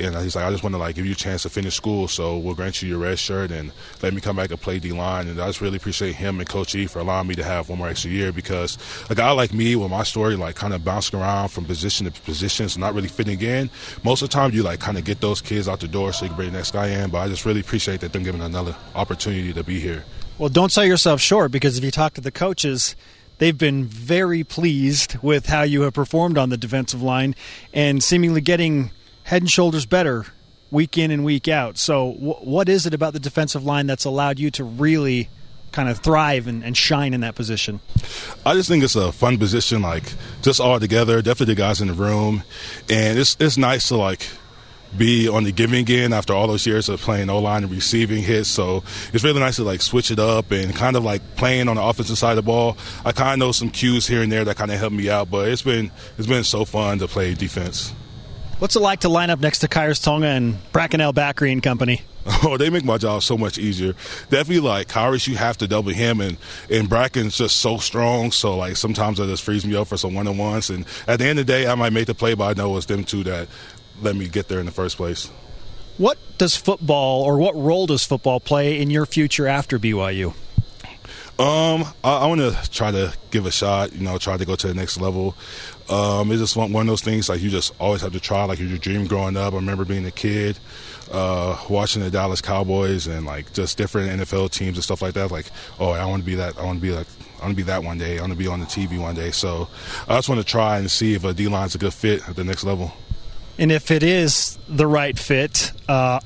[0.00, 2.08] and he's like, I just want to like give you a chance to finish school,
[2.08, 4.92] so we'll grant you your red shirt and let me come back and play D
[4.92, 5.28] line.
[5.28, 7.78] And I just really appreciate him and Coach E for allowing me to have one
[7.78, 8.78] more extra year because
[9.10, 12.20] a guy like me with my story, like kind of bouncing around from position to
[12.22, 13.70] position, so not really fitting in.
[14.04, 16.24] Most of the time, you like kind of get those kids out the door so
[16.24, 17.10] you can bring the next guy in.
[17.10, 20.04] But I just really appreciate that them giving another opportunity to be here.
[20.38, 22.94] Well, don't sell yourself short because if you talk to the coaches
[23.38, 27.34] they've been very pleased with how you have performed on the defensive line
[27.72, 28.90] and seemingly getting
[29.28, 30.24] head and shoulders better
[30.70, 31.76] week in and week out.
[31.76, 35.28] So, w- what is it about the defensive line that's allowed you to really
[35.70, 37.80] kind of thrive and, and, shine in that position?
[38.46, 41.20] I just think it's a fun position, like just all together.
[41.20, 42.42] Definitely the guys in the room,
[42.88, 44.26] and it's it's nice to like
[44.96, 48.22] be on the giving end after all those years of playing O line and receiving
[48.22, 48.48] hits.
[48.48, 51.76] So it's really nice to like switch it up and kind of like playing on
[51.76, 52.78] the offensive side of the ball.
[53.04, 55.30] I kind of know some cues here and there that kind of help me out,
[55.30, 57.92] but it's been it's been so fun to play defense.
[58.58, 61.62] What's it like to line up next to Khyiris Tonga and Bracken El Bakri and
[61.62, 62.02] company?
[62.42, 63.94] Oh, they make my job so much easier.
[64.28, 66.36] Definitely, like Khyiris, you have to double him, and
[66.70, 68.32] and Bracken's just so strong.
[68.32, 70.68] So like sometimes it just frees me up for some one on ones.
[70.68, 72.76] And at the end of the day, I might make the play, but I know
[72.76, 73.48] it's them two that
[74.02, 75.30] let me get there in the first place.
[75.96, 80.34] What does football, or what role does football play in your future after BYU?
[81.38, 83.94] Um, I, I want to try to give a shot.
[83.94, 85.34] You know, try to go to the next level.
[85.90, 88.44] Um, it's just one, of those things like you just always have to try.
[88.44, 89.54] Like your dream growing up.
[89.54, 90.58] I remember being a kid,
[91.10, 95.30] uh, watching the Dallas Cowboys and like just different NFL teams and stuff like that.
[95.30, 95.46] Like,
[95.80, 96.58] oh, I want to be that.
[96.58, 97.06] I want to be like.
[97.38, 98.18] I want to be that one day.
[98.18, 99.30] I want to be on the TV one day.
[99.30, 99.68] So
[100.08, 102.34] I just want to try and see if a D line's a good fit at
[102.34, 102.92] the next level.
[103.58, 106.18] And if it is the right fit, uh,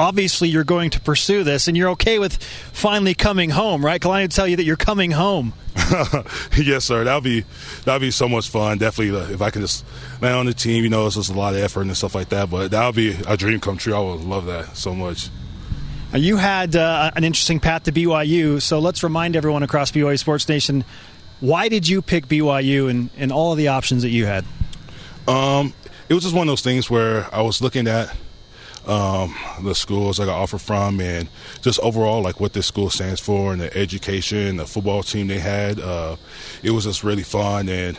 [0.00, 4.04] obviously you're going to pursue this, and you're okay with finally coming home, right?
[4.04, 5.52] Would tell you that you're coming home.
[6.56, 7.04] yes, sir.
[7.04, 7.44] That'll be
[7.84, 8.78] that'll be so much fun.
[8.78, 9.84] Definitely, uh, if I can just
[10.20, 12.30] land on the team, you know, it's just a lot of effort and stuff like
[12.30, 12.50] that.
[12.50, 13.94] But that'll be a dream come true.
[13.94, 15.28] I would love that so much.
[16.12, 20.48] You had uh, an interesting path to BYU, so let's remind everyone across BYU Sports
[20.48, 20.84] Nation
[21.40, 24.44] why did you pick BYU and, and all of the options that you had?
[25.26, 25.72] Um,
[26.08, 28.14] it was just one of those things where I was looking at
[28.86, 31.28] um, the schools I got offered from, and
[31.60, 35.38] just overall like what this school stands for and the education, the football team they
[35.38, 35.80] had.
[35.80, 36.16] Uh,
[36.62, 37.98] it was just really fun and.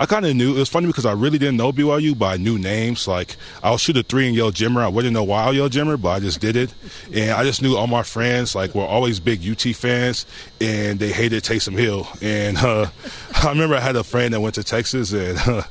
[0.00, 2.36] I kind of knew it was funny because I really didn't know BYU, but I
[2.36, 3.08] knew names.
[3.08, 4.80] Like I'll shoot a three and yell Jimmer.
[4.80, 6.72] I wouldn't know why I'll yell Jimmer, but I just did it.
[7.12, 10.24] And I just knew all my friends like were always big UT fans,
[10.60, 12.06] and they hated Taysom Hill.
[12.22, 12.90] And uh,
[13.42, 15.62] I remember I had a friend that went to Texas, and uh,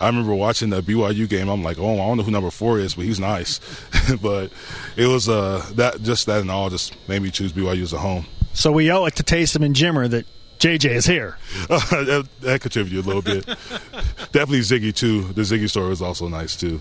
[0.00, 1.48] I remember watching the BYU game.
[1.48, 3.60] I'm like, oh, I don't know who number four is, but he's nice.
[4.22, 4.50] but
[4.96, 7.98] it was uh, that just that and all just made me choose BYU as a
[7.98, 8.26] home.
[8.52, 10.26] So we owe it to Taysom and Jimmer that
[10.58, 11.36] JJ is here.
[11.68, 13.46] Uh, that, that contributed a little bit.
[14.32, 15.24] Definitely Ziggy too.
[15.24, 16.80] The Ziggy story was also nice too.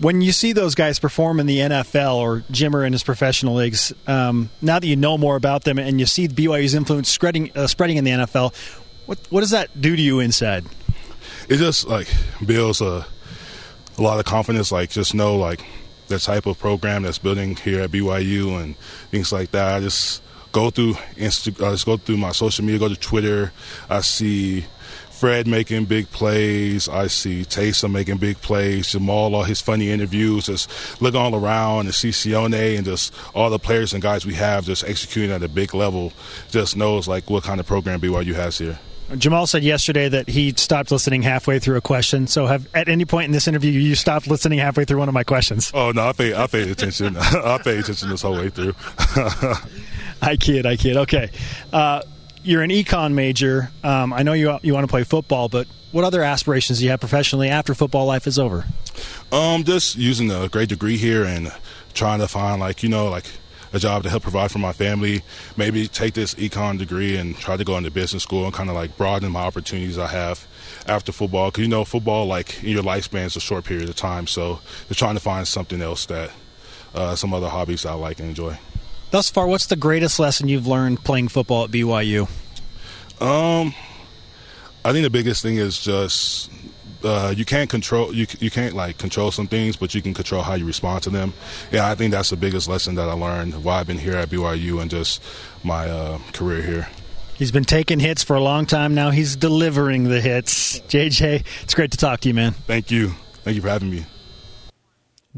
[0.00, 3.92] When you see those guys perform in the NFL or Jimmer in his professional leagues,
[4.06, 7.66] um, now that you know more about them and you see BYU's influence spreading uh,
[7.66, 8.54] spreading in the NFL,
[9.06, 10.64] what what does that do to you inside?
[11.48, 12.08] It just like
[12.44, 13.06] builds a
[13.96, 14.70] a lot of confidence.
[14.72, 15.64] Like just know like
[16.08, 18.76] the type of program that's building here at BYU and
[19.10, 19.74] things like that.
[19.74, 23.52] I just go through Insta, I just go through my social media, go to Twitter.
[23.90, 24.64] I see
[25.10, 26.88] Fred making big plays.
[26.88, 28.86] I see Taysom making big plays.
[28.88, 30.46] Jamaal, all his funny interviews.
[30.46, 34.34] Just look all around and see Sione and just all the players and guys we
[34.34, 36.12] have just executing at a big level.
[36.50, 38.78] Just knows like what kind of program BYU has here.
[39.10, 42.26] Jamaal said yesterday that he stopped listening halfway through a question.
[42.26, 45.14] So, have at any point in this interview you stopped listening halfway through one of
[45.14, 45.70] my questions?
[45.72, 47.16] Oh no, I paid I paid attention.
[47.18, 48.74] I paid attention this whole way through.
[50.20, 50.98] I kid, I kid.
[50.98, 51.30] Okay,
[51.72, 52.02] uh,
[52.42, 53.70] you're an econ major.
[53.82, 56.90] Um, I know you you want to play football, but what other aspirations do you
[56.90, 58.66] have professionally after football life is over?
[59.32, 61.50] Um, just using a great degree here and
[61.94, 63.24] trying to find like you know like
[63.72, 65.22] a job to help provide for my family.
[65.56, 68.74] Maybe take this econ degree and try to go into business school and kind of
[68.74, 70.46] like broaden my opportunities I have
[70.86, 71.50] after football.
[71.50, 74.60] Because you know, football like in your lifespan is a short period of time, so
[74.88, 76.30] you're trying to find something else that
[76.94, 78.58] uh, some other hobbies I like and enjoy.
[79.10, 82.28] Thus far, what's the greatest lesson you've learned playing football at BYU?
[83.20, 83.74] Um,
[84.84, 86.50] I think the biggest thing is just
[87.04, 90.42] uh, you can't control you you can't like control some things, but you can control
[90.42, 91.32] how you respond to them.
[91.70, 94.28] Yeah, I think that's the biggest lesson that I learned while I've been here at
[94.28, 95.22] BYU and just
[95.62, 96.88] my uh, career here.
[97.34, 99.10] He's been taking hits for a long time now.
[99.10, 100.80] He's delivering the hits.
[100.80, 102.52] JJ, it's great to talk to you, man.
[102.52, 103.10] Thank you.
[103.44, 104.04] Thank you for having me.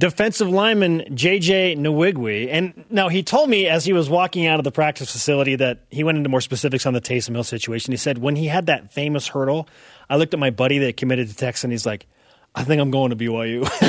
[0.01, 2.49] Defensive lineman JJ Nwigwe.
[2.51, 5.81] And now he told me as he was walking out of the practice facility that
[5.91, 7.93] he went into more specifics on the Taysom Hill situation.
[7.93, 9.69] He said when he had that famous hurdle,
[10.09, 12.07] I looked at my buddy that committed to Texas and he's like,
[12.55, 13.63] I think I'm going to BYU.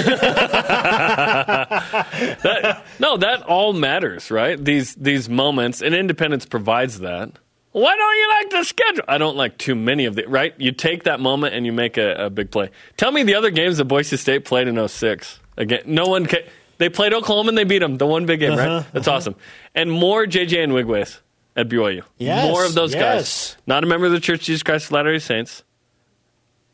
[2.43, 4.63] that, no, that all matters, right?
[4.63, 7.31] These these moments, and Independence provides that.
[7.71, 9.05] Why don't you like the schedule?
[9.07, 10.53] I don't like too many of the right.
[10.57, 12.69] You take that moment and you make a, a big play.
[12.97, 15.39] Tell me the other games that Boise State played in 06.
[15.61, 16.25] Again, no one.
[16.25, 16.45] Ca-
[16.79, 17.97] they played Oklahoma and they beat them.
[17.97, 18.85] The one big game, Uh-huh, right?
[18.91, 19.35] That's awesome.
[19.75, 21.19] And more JJ Nwigwes
[21.55, 22.01] at BYU.
[22.17, 23.53] Yes, more of those yes.
[23.53, 23.57] guys.
[23.67, 25.63] Not a member of the Church of Jesus Christ of Latter-day Saints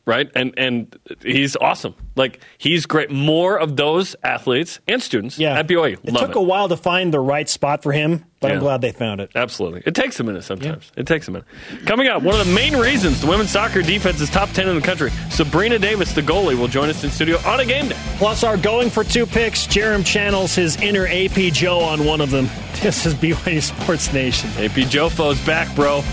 [0.07, 0.31] right?
[0.33, 1.93] And and he's awesome.
[2.15, 3.11] Like he's great.
[3.11, 5.59] More of those athletes and students yeah.
[5.59, 5.99] at BYU.
[6.03, 8.81] It Love took a while to find the right spot for him, but I'm glad
[8.81, 9.31] they found it.
[9.35, 9.83] Absolutely.
[9.85, 10.91] It takes a minute sometimes.
[10.95, 11.47] It takes a minute.
[11.85, 14.75] Coming up, one of the main reasons the women's soccer defense is top 10 in
[14.75, 17.97] the country, Sabrina Davis, the goalie, will join us in studio on a game day.
[18.17, 22.31] Plus, our going for two picks, Jarom channels his inner AP Joe on one of
[22.31, 22.49] them.
[22.77, 24.51] This is BYU Sports Nation.
[24.59, 26.03] AP Jofo's back, bro.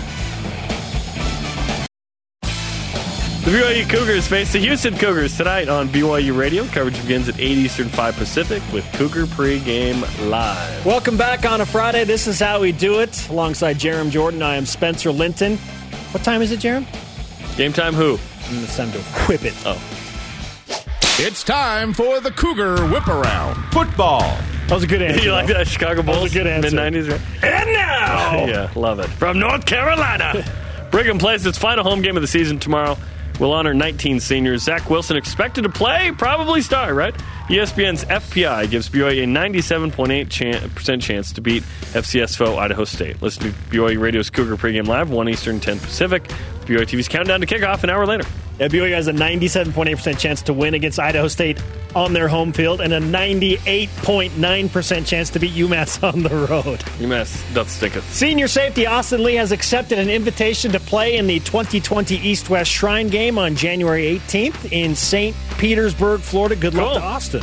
[3.45, 6.65] The BYU Cougars face the Houston Cougars tonight on BYU Radio.
[6.65, 10.83] Coverage begins at 8 Eastern, 5 Pacific with Cougar pregame live.
[10.83, 12.05] Welcome back on a Friday.
[12.05, 13.29] This is how we do it.
[13.29, 15.57] Alongside Jarom Jordan, I am Spencer Linton.
[16.11, 16.87] What time is it, Jarom?
[17.55, 18.17] Game time who?
[18.49, 19.53] It's time to whip it.
[19.63, 19.79] Oh.
[21.19, 24.21] It's time for the Cougar Whip Around Football.
[24.21, 25.23] That was a good answer.
[25.23, 26.23] You like that Chicago Bulls?
[26.23, 26.75] was a good answer.
[26.75, 27.43] Mid 90s, right?
[27.43, 28.45] And now!
[28.47, 29.07] yeah, love it.
[29.09, 30.43] From North Carolina,
[30.89, 32.97] Brigham plays its final home game of the season tomorrow.
[33.39, 34.63] We'll honor 19 seniors.
[34.63, 37.15] Zach Wilson expected to play, probably start, right?
[37.47, 41.61] ESPN's FPI gives BYU a 97.8% chan- chance to beat
[41.93, 43.21] FCS foe Idaho State.
[43.21, 46.23] Listen to BYU Radio's Cougar pregame live, 1 Eastern, 10 Pacific.
[46.65, 48.27] BYU TV's countdown to kickoff an hour later.
[48.59, 51.61] Yeah, BYU has a 97.8% chance to win against Idaho State
[51.93, 56.79] on their home field and a 98.9% chance to beat UMass on the road.
[56.99, 58.09] UMass doth stinketh.
[58.13, 62.71] Senior safety Austin Lee has accepted an invitation to play in the 2020 East West
[62.71, 65.35] Shrine Game on January 18th in St.
[65.57, 66.55] Petersburg, Florida.
[66.55, 66.95] Good luck Cool.
[66.95, 67.34] to Austin.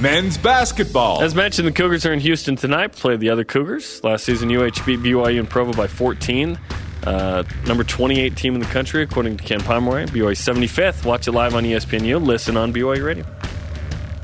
[0.00, 1.22] Men's basketball.
[1.22, 2.92] As mentioned, the Cougars are in Houston tonight.
[2.92, 4.02] Play the other Cougars.
[4.02, 6.58] Last season, UH beat BYU and Provo by 14.
[7.04, 10.06] Uh, number 28 team in the country, according to Ken Pomeroy.
[10.06, 11.04] BYU 75th.
[11.04, 12.24] Watch it live on ESPNU.
[12.24, 13.26] Listen on BYU Radio.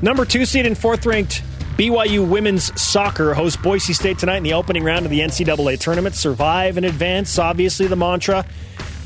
[0.01, 1.43] Number two seed and fourth ranked
[1.77, 6.15] BYU women's soccer hosts Boise State tonight in the opening round of the NCAA tournament.
[6.15, 8.45] Survive and advance, obviously the mantra.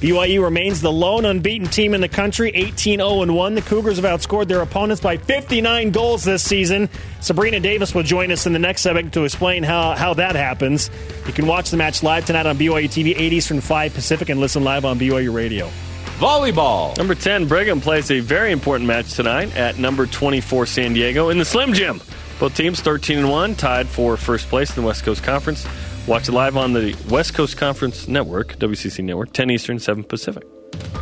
[0.02, 3.54] BYU remains the lone unbeaten team in the country, 18 0 1.
[3.54, 6.90] The Cougars have outscored their opponents by 59 goals this season.
[7.20, 10.90] Sabrina Davis will join us in the next segment to explain how, how that happens.
[11.28, 14.40] You can watch the match live tonight on BYU TV, 8 Eastern, 5 Pacific, and
[14.40, 15.70] listen live on BYU Radio.
[16.18, 16.98] Volleyball.
[16.98, 21.38] Number 10, Brigham plays a very important match tonight at number 24, San Diego, in
[21.38, 22.02] the Slim Gym.
[22.40, 25.64] Both teams 13 and 1, tied for first place in the West Coast Conference.
[26.08, 30.44] Watch it live on the West Coast Conference Network, WCC Network, 10 Eastern, 7 Pacific.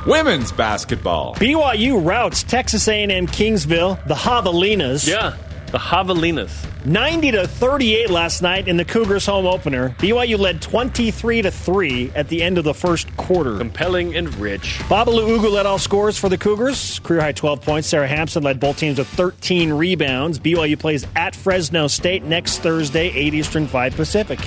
[0.05, 1.35] Women's basketball.
[1.35, 5.07] BYU routes Texas A&M Kingsville, the Javelinas.
[5.07, 5.38] Yeah,
[5.71, 6.65] the Javelinas.
[6.85, 9.95] 90 to 38 last night in the Cougars home opener.
[9.99, 13.57] BYU led 23 to 3 at the end of the first quarter.
[13.57, 14.79] Compelling and rich.
[14.89, 16.99] Babalu Ugu led all scores for the Cougars.
[16.99, 17.88] Career high 12 points.
[17.88, 20.39] Sara Hamson led both teams with 13 rebounds.
[20.39, 24.39] BYU plays at Fresno State next Thursday, 8 Eastern, 5 Pacific.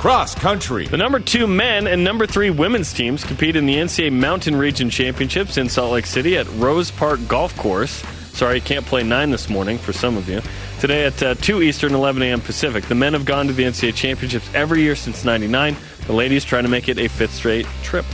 [0.00, 0.86] Cross country.
[0.86, 4.88] The number two men and number three women's teams compete in the NCAA Mountain Region
[4.88, 8.02] Championships in Salt Lake City at Rose Park Golf Course.
[8.32, 10.40] Sorry, can't play 9 this morning for some of you.
[10.80, 12.40] Today at uh, 2 Eastern, 11 a.m.
[12.40, 12.84] Pacific.
[12.84, 15.76] The men have gone to the NCAA Championships every year since 99.
[16.06, 18.06] The ladies trying to make it a fifth straight trip.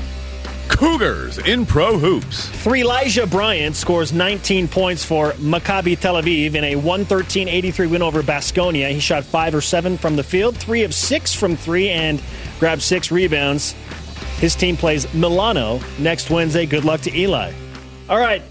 [0.68, 2.48] Cougars in pro hoops.
[2.62, 8.02] Three Elijah Bryant scores 19 points for Maccabi Tel Aviv in a 113 83 win
[8.02, 8.90] over Basconia.
[8.90, 12.22] He shot five or seven from the field, three of six from three, and
[12.58, 13.74] grabbed six rebounds.
[14.38, 16.66] His team plays Milano next Wednesday.
[16.66, 17.52] Good luck to Eli.
[18.08, 18.42] All right,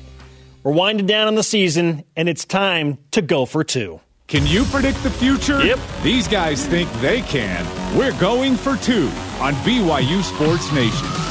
[0.63, 3.99] we're winding down on the season, and it's time to go for two.
[4.27, 5.63] Can you predict the future?
[5.63, 5.77] Yep.
[6.01, 7.63] These guys think they can.
[7.95, 9.05] We're going for two
[9.39, 11.24] on BYU Sports Nation.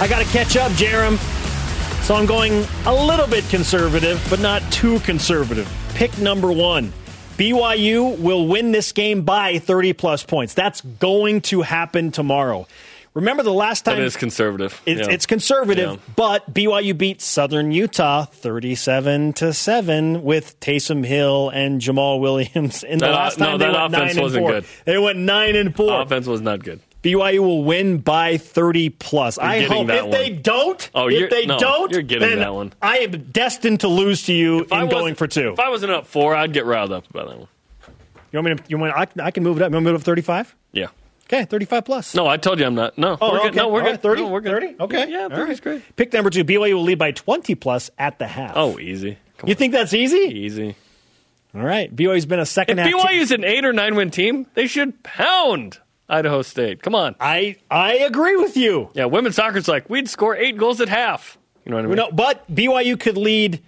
[0.00, 1.18] I got to catch up, Jarom.
[2.04, 5.70] So I'm going a little bit conservative, but not too conservative.
[5.94, 6.92] Pick number one.
[7.38, 10.52] BYU will win this game by 30 plus points.
[10.54, 12.66] That's going to happen tomorrow.
[13.14, 14.80] Remember the last time That is conservative.
[14.84, 15.14] it's, Yeah.
[15.14, 15.96] it's conservative, Yeah.
[16.16, 22.98] but BYU beat Southern Utah 37 to 7 with Taysom Hill and Jamaal Williams in
[22.98, 24.50] the That- last no, time they that went offense 9 and wasn't 4.
[24.52, 24.64] good.
[24.84, 26.02] They went 9 and 4.
[26.02, 26.80] Offense was not good.
[27.04, 29.38] BYU will win by 30 plus.
[29.38, 32.38] I hope that if they don't, Oh, if you're- they no, don't, you're getting then
[32.40, 32.72] that one.
[32.80, 35.52] I am destined to lose to you If in going for two.
[35.52, 37.48] If I wasn't up four, I'd get riled up about that one.
[38.32, 38.62] You want me to?
[38.68, 38.94] You want?
[38.96, 39.70] I, I can move it up.
[39.70, 40.56] You want me to move it up 35?
[40.72, 40.86] Yeah.
[41.26, 42.14] Okay, 35 plus.
[42.14, 42.98] No, I told you I'm not.
[42.98, 43.48] No, Oh, we're okay.
[43.50, 43.56] good.
[43.56, 43.90] No, we're All good.
[43.92, 44.22] right, 30?
[44.22, 44.50] No, we're good.
[44.52, 44.76] 30?
[44.80, 45.10] Okay.
[45.10, 45.62] Yeah, All 30's right.
[45.62, 45.96] great.
[45.96, 46.44] Pick number two.
[46.44, 48.52] BYU will lead by 20 plus at the half.
[48.56, 49.18] Oh, easy.
[49.38, 49.58] Come you on.
[49.58, 50.16] think that's easy?
[50.16, 50.74] easy?
[51.54, 51.94] All right.
[51.94, 52.92] BYU's been a second If half.
[53.08, 53.20] team.
[53.20, 56.82] BYU's an eight or nine win team, they should pound Idaho State.
[56.82, 57.14] Come on.
[57.20, 58.90] I I agree with you.
[58.94, 61.38] Yeah, women's soccer's like we'd score eight goals at half.
[61.64, 61.96] You know what I mean?
[61.96, 63.62] No, but BYU could lead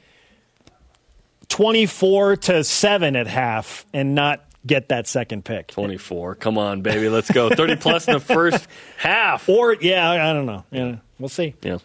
[1.48, 5.68] 24 to 7 at half and not get that second pick.
[5.68, 6.34] 24.
[6.34, 7.08] Come on, baby.
[7.08, 7.48] Let's go.
[7.50, 8.66] 30 plus in the first
[8.98, 9.48] half.
[9.56, 10.64] Or yeah, I I don't know.
[10.70, 11.54] Yeah, we'll see.
[11.62, 11.78] Yeah.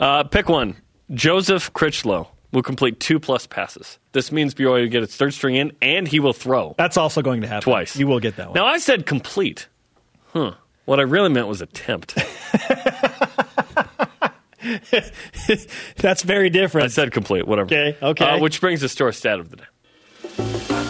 [0.00, 0.76] Uh, pick one.
[1.12, 3.98] Joseph Critchlow will complete two plus passes.
[4.12, 7.20] This means BYU will get its third string in, and he will throw That's also
[7.22, 7.62] going to happen.
[7.62, 7.96] twice.
[7.96, 8.54] You will get that one.
[8.54, 9.68] Now, I said complete.
[10.32, 10.54] Huh.
[10.84, 12.14] What I really meant was attempt.
[15.96, 16.86] That's very different.
[16.86, 17.66] I said complete, whatever.
[17.66, 18.24] Okay, okay.
[18.24, 19.64] Uh, which brings us to our stat of the day.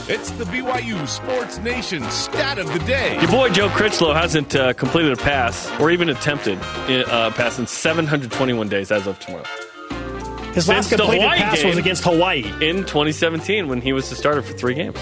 [0.09, 3.19] It's the BYU Sports Nation stat of the day.
[3.21, 7.59] Your boy Joe Critchlow hasn't uh, completed a pass or even attempted uh, a pass
[7.59, 9.45] in 721 days as of tomorrow.
[10.53, 12.45] His last since completed Hawaii pass was against Hawaii.
[12.61, 14.99] in 2017 when he was the starter for three games.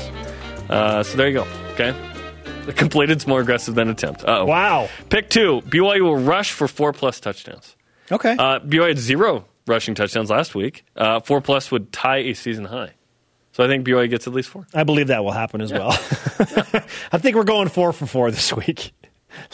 [0.68, 1.46] Uh, so there you go.
[1.72, 1.92] Okay.
[2.74, 4.22] The completed's more aggressive than attempt.
[4.22, 4.44] Uh-oh.
[4.44, 4.88] Wow.
[5.08, 5.60] Pick two.
[5.62, 7.76] BYU will rush for four plus touchdowns.
[8.12, 8.32] Okay.
[8.38, 10.84] Uh, BYU had zero rushing touchdowns last week.
[10.96, 12.92] Uh, four plus would tie a season high.
[13.52, 14.66] So I think BYU gets at least four.
[14.74, 15.90] I believe that will happen as well.
[17.12, 18.92] I think we're going four for four this week.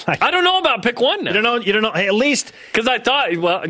[0.08, 1.30] Like, I don't know about pick one now.
[1.30, 1.56] you don't know.
[1.56, 1.92] You don't know.
[1.92, 3.62] Hey, at least, Because I thought, well,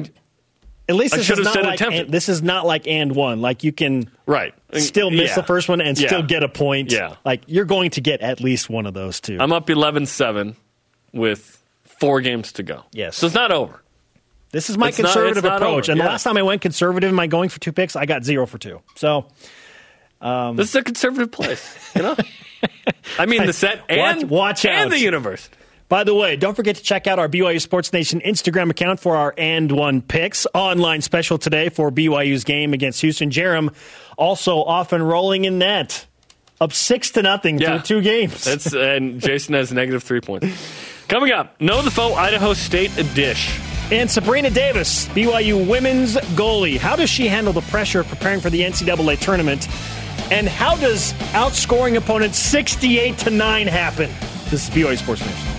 [0.89, 3.41] at least I this is not like and, this is not like and one.
[3.41, 4.55] Like you can right.
[4.75, 5.35] still miss Yeah.
[5.37, 6.07] the first one and Yeah.
[6.09, 6.93] still get a point.
[6.93, 7.17] Yeah.
[7.25, 9.37] Like you're going to get at least one of those two.
[9.41, 10.55] I'm up 11 7
[11.13, 12.85] with four games to go.
[12.93, 13.17] Yes.
[13.17, 13.83] So it's not over.
[14.53, 15.89] this is my It's conservative not approach.
[15.89, 18.07] over, And the last time I went conservative in my going for two picks, I
[18.07, 18.81] got zero for two.
[18.95, 19.27] So
[20.21, 22.17] um, This is a conservative place, you know?
[23.19, 24.91] I mean, the set and, Watch- watch and out.
[24.91, 25.49] the universe.
[25.89, 29.15] By the way, don't forget to check out our BYU Sports Nation Instagram account for
[29.17, 30.45] our and one picks.
[30.53, 33.31] Online special today for BYU's game against Houston.
[33.31, 33.73] Jarom
[34.19, 36.07] also off and rolling in net.
[36.61, 37.79] Up six to nothing Yeah.
[37.81, 38.43] through two games.
[38.45, 40.47] That's and Jason has negative three points.
[41.07, 43.57] Coming up, know the foe Idaho State dish.
[43.93, 46.79] And Sabrina Davis, BYU women's goalie.
[46.79, 49.69] How does she handle the pressure of preparing for the NCAA tournament?
[50.33, 54.11] And how does outscoring opponents 68 to 9 happen?
[54.51, 55.53] This is BYU Sports Nation.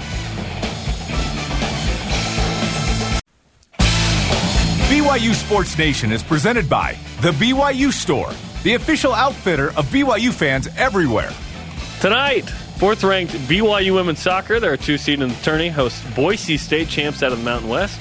[4.87, 8.31] BYU Sports Nation is presented by The BYU Store,
[8.63, 11.29] the official outfitter of BYU fans everywhere.
[11.99, 12.43] Tonight,
[12.77, 16.87] fourth ranked BYU women's soccer, they're a two seed in the tourney, hosts Boise State
[16.87, 17.99] champs out of the Mountain West.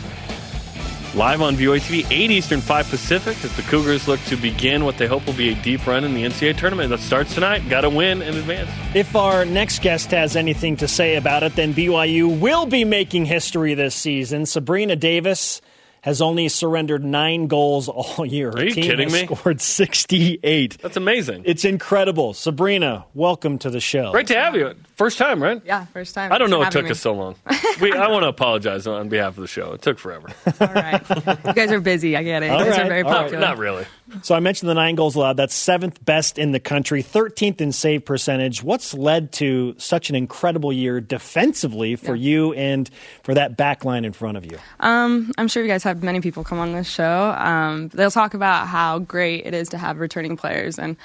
[1.16, 4.96] live on BYU TV, 8 Eastern, 5 Pacific, as the Cougars look to begin what
[4.96, 7.68] they hope will be a deep run in the NCAA tournament that starts tonight.
[7.68, 8.70] Got to win in advance.
[8.94, 13.24] If our next guest has anything to say about it, then BYU will be making
[13.24, 14.46] history this season.
[14.46, 15.60] Sabrina Davis
[16.06, 18.52] has only surrendered nine goals all year.
[18.52, 19.36] Her Are you team kidding has me?
[19.36, 20.78] Scored 68.
[20.80, 21.42] That's amazing.
[21.46, 22.32] It's incredible.
[22.32, 24.12] Sabrina, welcome to the show.
[24.12, 24.74] Great to have you.
[24.94, 25.60] First time, right?
[25.64, 26.30] Yeah, first time.
[26.30, 27.34] I don't know what Thanks for took having us so long.
[27.80, 29.72] We, I want to apologize on behalf of the show.
[29.72, 30.28] It took forever.
[30.60, 31.02] All right.
[31.10, 32.16] You guys are busy.
[32.16, 32.46] I get it.
[32.46, 32.80] you guys right.
[32.80, 33.22] are very all right.
[33.24, 33.40] popular.
[33.40, 33.84] Not really.
[34.22, 35.36] So I mentioned the nine goals allowed.
[35.36, 38.62] That's seventh best in the country, 13th in save percentage.
[38.62, 42.88] What's led to such an incredible year defensively for you and
[43.24, 44.58] for that back line in front of you?
[44.80, 47.34] Um, I'm sure you guys have many people come on this show.
[47.36, 50.96] Um, they'll talk about how great it is to have returning players, and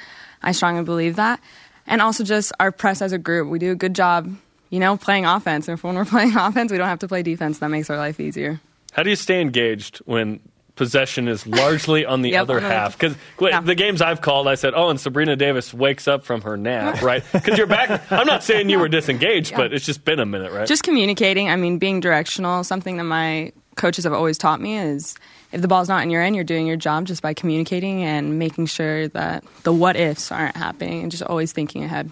[0.43, 1.39] I strongly believe that.
[1.88, 3.49] And also just our press as a group.
[3.49, 4.34] We do a good job,
[4.70, 5.68] you know, playing offense.
[5.68, 7.60] And if when we're playing offense, we don't have to play defense.
[7.60, 8.62] That makes our life easier.
[8.93, 10.41] How do you stay engaged when
[10.82, 12.97] possession is largely on the Yep, other on half?
[12.97, 13.61] Because Yeah.
[13.61, 17.01] the games I've called, I said, "Oh, and Sabrina Davis wakes up from her nap,
[17.03, 18.11] right?" Because you're back.
[18.11, 20.67] I'm not saying you were disengaged, but it's just been a minute, right?
[20.67, 21.49] Just communicating.
[21.49, 22.63] I mean, being directional.
[22.63, 25.15] Something that my coaches have always taught me is
[25.51, 28.39] if the ball's not in your end, you're doing your job just by communicating and
[28.39, 32.09] making sure that the what ifs aren't happening and just always thinking ahead.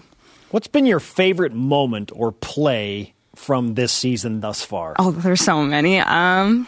[0.52, 4.94] What's been your favorite moment or play from this season thus far?
[4.98, 5.98] Oh, there's so many.
[6.00, 6.66] Um,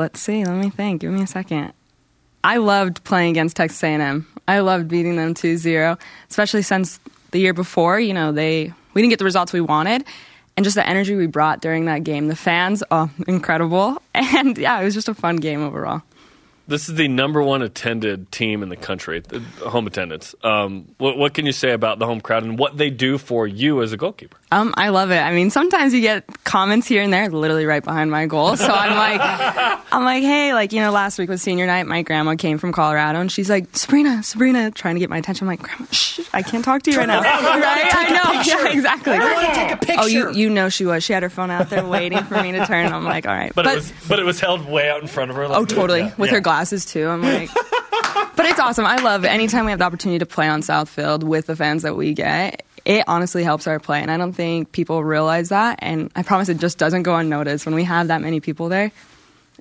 [0.00, 0.44] let's see.
[0.44, 1.02] Let me think.
[1.02, 1.72] Give me a second.
[2.42, 4.26] I loved playing against Texas A&M.
[4.48, 6.98] I loved beating them 2-0, especially since
[7.30, 10.04] the year before, you know, they we didn't get the results we wanted.
[10.56, 12.26] And just the energy we brought during that game.
[12.26, 14.02] The fans, oh, incredible.
[14.14, 16.02] And yeah, it was just a fun game overall.
[16.66, 19.22] this is the number one attended team in the country,
[19.64, 20.34] home attendance.
[20.42, 23.46] Um, what, what can you say about the home crowd and what they do for
[23.46, 24.36] you as a goalkeeper?
[24.52, 25.18] Um, I love it.
[25.18, 28.56] I mean, sometimes you get comments here and there, literally right behind my goal.
[28.56, 29.20] So I'm like,
[29.92, 31.86] I'm like, hey, like you know, last week was senior night.
[31.86, 35.44] My grandma came from Colorado, and she's like, Sabrina, Sabrina, trying to get my attention.
[35.46, 37.20] I'm like, Grandma, shh, I can't talk to you right now.
[37.22, 37.32] right?
[37.94, 38.40] I know.
[38.42, 39.12] Yeah, exactly.
[39.12, 40.00] I want to take a picture.
[40.02, 41.04] Oh, you you know she was.
[41.04, 42.92] She had her phone out there waiting for me to turn.
[42.92, 45.30] I'm like, all right, But, it was but it was held way out in front
[45.30, 45.46] of her.
[45.46, 46.00] Like, Oh, totally.
[46.00, 46.34] Yeah, With yeah.
[46.36, 47.06] her glasses too.
[47.08, 47.50] I'm like,
[48.36, 48.84] but it's awesome.
[48.86, 49.28] I love it.
[49.28, 52.14] Anytime we have the opportunity to play on South Field with the fans that we
[52.14, 54.02] get, it honestly helps our play.
[54.02, 55.78] And I don't think people realize that.
[55.80, 58.90] And I promise it just doesn't go unnoticed when we have that many people there.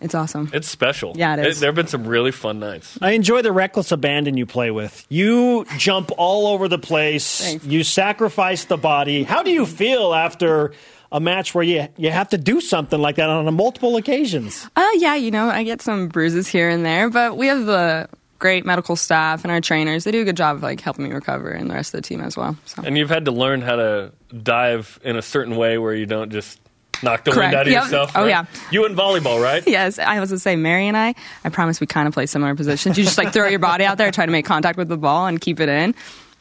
[0.02, 0.50] It's awesome.
[0.52, 1.14] It's special.
[1.16, 1.60] Yeah, it is.
[1.60, 2.98] there have been some really fun nights.
[3.02, 5.06] I enjoy the reckless abandon you play with.
[5.10, 7.42] You jump all over the place.
[7.42, 7.66] Thanks.
[7.66, 9.24] You sacrifice the body.
[9.24, 10.72] How do you feel after
[11.12, 14.68] a match where you you have to do something like that on multiple occasions?
[14.76, 18.08] Uh, yeah, you know, I get some bruises here and there, but we have the
[18.40, 20.06] great medical staff and our trainers.
[20.06, 22.08] They do a good job of like helping me recover and the rest of the
[22.08, 22.58] team as well.
[22.66, 22.82] So.
[22.86, 24.12] And you've had to learn how to
[24.44, 26.60] dive in a certain way where you don't just
[27.04, 27.54] knock the Correct.
[27.54, 27.84] wind out of Yep.
[27.84, 28.12] yourself.
[28.16, 28.46] Oh, yeah.
[28.72, 29.64] You in volleyball, right?
[29.68, 32.26] Yes, I was going to say, Mary and I, I promise we kind of play
[32.26, 32.98] similar positions.
[32.98, 35.28] You just like throw your body out there, try to make contact with the ball,
[35.28, 35.94] and keep it in.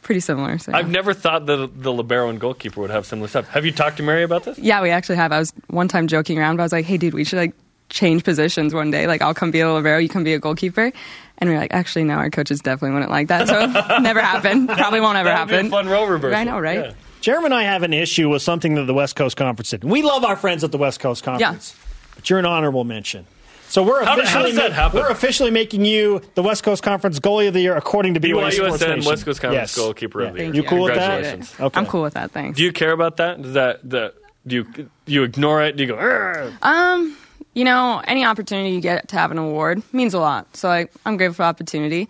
[0.02, 0.58] Pretty similar.
[0.58, 0.78] So, yeah.
[0.78, 3.48] I've never thought that the libero and goalkeeper would have similar stuff.
[3.48, 4.58] Have you talked to Mary about this?
[4.58, 5.32] yeah, we actually have.
[5.32, 7.54] I was one time joking around, but I was like, hey, dude, we should like
[7.90, 9.06] change positions one day.
[9.06, 10.92] Like, I'll come be a libero, you come be a goalkeeper.
[11.38, 13.46] And we are like, actually, no, our coaches definitely wouldn't like that.
[13.48, 14.68] So, never happened.
[14.68, 15.70] Probably won't ever That be a happen.
[15.70, 16.36] fun role reversal.
[16.38, 16.86] I know, right?
[16.86, 16.92] Yeah.
[17.20, 19.84] Jeremy and I have an issue with something that the West Coast Conference did.
[19.84, 21.76] We love our friends at the West Coast Conference,
[22.14, 23.26] but you're an honorable mention.
[23.68, 25.00] So we're How- how officially does that happen?
[25.00, 28.50] we're officially making you the West Coast Conference goalie of the year according to BYU
[28.52, 29.10] Sports BYUSN Nation.
[29.10, 29.76] West Coast Conference Yes.
[29.76, 30.54] goalkeeper of the year.
[30.54, 31.10] You cool with that?
[31.22, 31.60] Congratulations.
[31.60, 31.78] Okay.
[31.80, 32.30] I'm cool with that.
[32.30, 32.56] Thanks.
[32.56, 33.42] Do you care about that?
[33.42, 34.14] Does that the
[34.46, 35.76] do you do you ignore it?
[35.76, 35.96] Do you go?
[35.96, 36.52] "Argh"?
[36.62, 37.16] Um,
[37.58, 40.56] you know, any opportunity you get to have an award means a lot.
[40.56, 42.08] So like, I'm grateful for opportunity.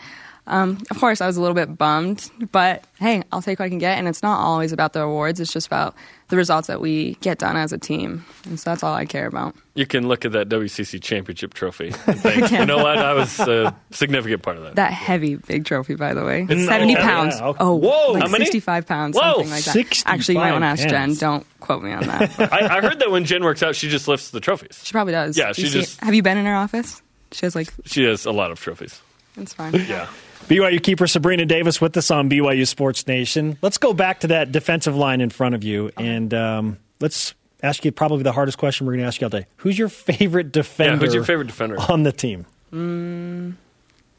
[0.48, 3.68] Um, of course, I was a little bit bummed, but hey, I'll take what I
[3.68, 3.98] can get.
[3.98, 5.94] And it's not always about the awards; it's just about
[6.28, 8.24] the results that we get done as a team.
[8.46, 9.54] And so that's all I care about.
[9.74, 12.98] You can look at that WCC championship trophy and think, you know what?
[12.98, 14.74] I was a significant part of that.
[14.76, 17.34] That heavy, big trophy, by the way, It's seventy not- pounds.
[17.38, 17.52] yeah.
[17.60, 18.12] Oh, Whoa!
[18.12, 18.46] like How many?
[18.46, 20.02] sixty-five pounds, Whoa, something like that.
[20.06, 21.14] Actually, you might want to ask Jen.
[21.14, 22.40] Don't quote me on that.
[22.52, 24.80] I, I heard that when Jen works out, she just lifts the trophies.
[24.82, 25.36] she probably does.
[25.36, 27.02] Yeah, You she see- just- Have you been in her office?
[27.32, 27.68] She has like.
[27.84, 29.00] She has a lot of trophies.
[29.36, 29.74] It's fine.
[29.74, 30.06] Yeah.
[30.48, 33.58] BYU keeper Sabrina Davis with us on BYU Sports Nation.
[33.62, 37.84] Let's go back to that defensive line in front of you, and um, let's ask
[37.84, 39.46] you probably the hardest question we're going to ask you all day.
[39.58, 40.94] Who's your favorite defender?
[40.94, 41.76] Yeah, who's your favorite defender?
[41.90, 42.46] on the team?
[42.70, 43.56] Don't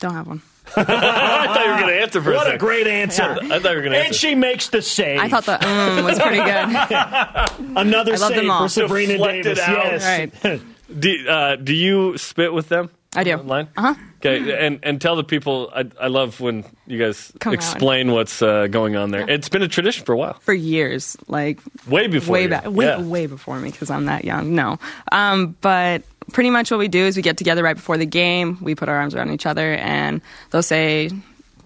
[0.02, 0.42] have one.
[0.78, 2.60] I thought you were going to answer for a What a second.
[2.60, 3.24] great answer!
[3.24, 5.20] I thought you were going to And she makes the save.
[5.20, 7.76] I thought the mm was pretty good.
[7.78, 8.64] Another I love save them all.
[8.64, 9.60] for Sabrina Deflected Davis.
[10.06, 10.30] out.
[10.44, 10.62] Yes.
[11.00, 12.92] do, uh, do you spit with them?
[13.16, 13.34] I do.
[13.34, 13.68] Online?
[13.76, 13.96] Uh huh.
[14.18, 15.72] Okay, and and tell the people.
[15.76, 17.56] I, I love when you guys Come on.
[17.56, 19.28] explain what's uh, going on there.
[19.30, 22.50] It's been a tradition for a while, For years, like way before way you.
[22.50, 23.02] back, way Yeah.
[23.02, 24.54] way before me because I'm that young.
[24.56, 24.78] No,
[25.12, 26.04] um, but
[26.34, 28.58] pretty much what we do is we get together right before the game.
[28.62, 31.10] We put our arms around each other, and they'll say,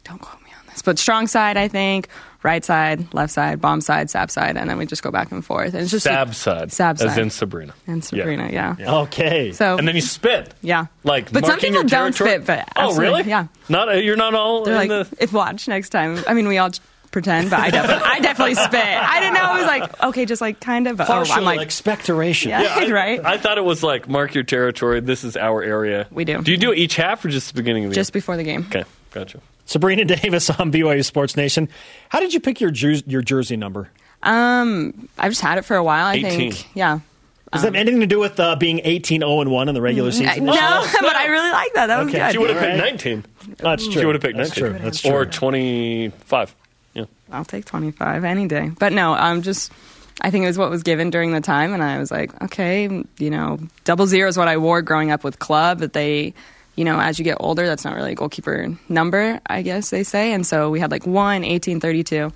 [0.05, 0.42] "Don't quote on this,"
[0.81, 2.07] but strong side, I think,
[2.41, 5.45] right side, left side, bomb side, sab side, and then we just go back and
[5.45, 5.73] forth.
[5.73, 6.71] And it's just Sab side.
[6.71, 7.73] Sab side, As in Sabrina.
[7.87, 8.75] and Sabrina, yeah.
[9.03, 9.51] Okay.
[9.53, 10.53] So And then you spit.
[10.61, 12.45] yeah, Like, but some people your don't spit.
[12.45, 13.23] But Oh, really?
[13.23, 15.23] Yeah, Not uh, you're not all they're in like, the.
[15.23, 16.21] if watch next time.
[16.27, 16.71] I mean, we all
[17.11, 18.73] pretend, but I definitely, I definitely spit.
[18.83, 20.97] I didn't know it was like okay, just like kind of.
[20.97, 22.49] But, oh, Partial I'm like, expectoration.
[22.49, 23.23] yeah, I, right.
[23.23, 24.99] I thought it was like mark your territory.
[24.99, 26.07] This is our area.
[26.09, 26.41] We do.
[26.41, 28.43] Do you do it each half or just the beginning of the just before the
[28.43, 28.63] game.
[28.63, 28.81] game?
[28.81, 29.39] Okay, gotcha.
[29.65, 31.69] Sabrina Davis on BYU Sports Nation.
[32.09, 33.89] How did you pick your jer- your jersey number?
[34.21, 36.05] Um, I've just had it for a while.
[36.05, 36.31] I 18.
[36.51, 36.99] think, yeah.
[37.51, 39.81] Does that have anything to do with uh, being 18 0 and 1 in the
[39.81, 40.45] regular I- season?
[40.45, 40.53] no,
[41.01, 41.87] but I really like that.
[41.87, 42.31] That was Okay.
[42.31, 42.93] She would have picked Alright.
[42.93, 43.25] 19.
[43.57, 43.93] That's true.
[43.93, 44.71] She would have picked That's 19.
[44.71, 44.79] true.
[44.83, 46.55] That's Or 25.
[46.95, 47.05] Yeah.
[47.31, 48.71] I'll take 25 any day.
[48.79, 49.71] But no, I'm just,
[50.21, 51.73] I think it was what was given during the time.
[51.73, 55.23] And I was like, okay, you know, double zero is what I wore growing up
[55.23, 56.33] with club, but they,
[56.75, 60.03] you know, as you get older, that's not really a goalkeeper number, I guess they
[60.03, 60.33] say.
[60.33, 62.31] And so we had like 1, 18, 32.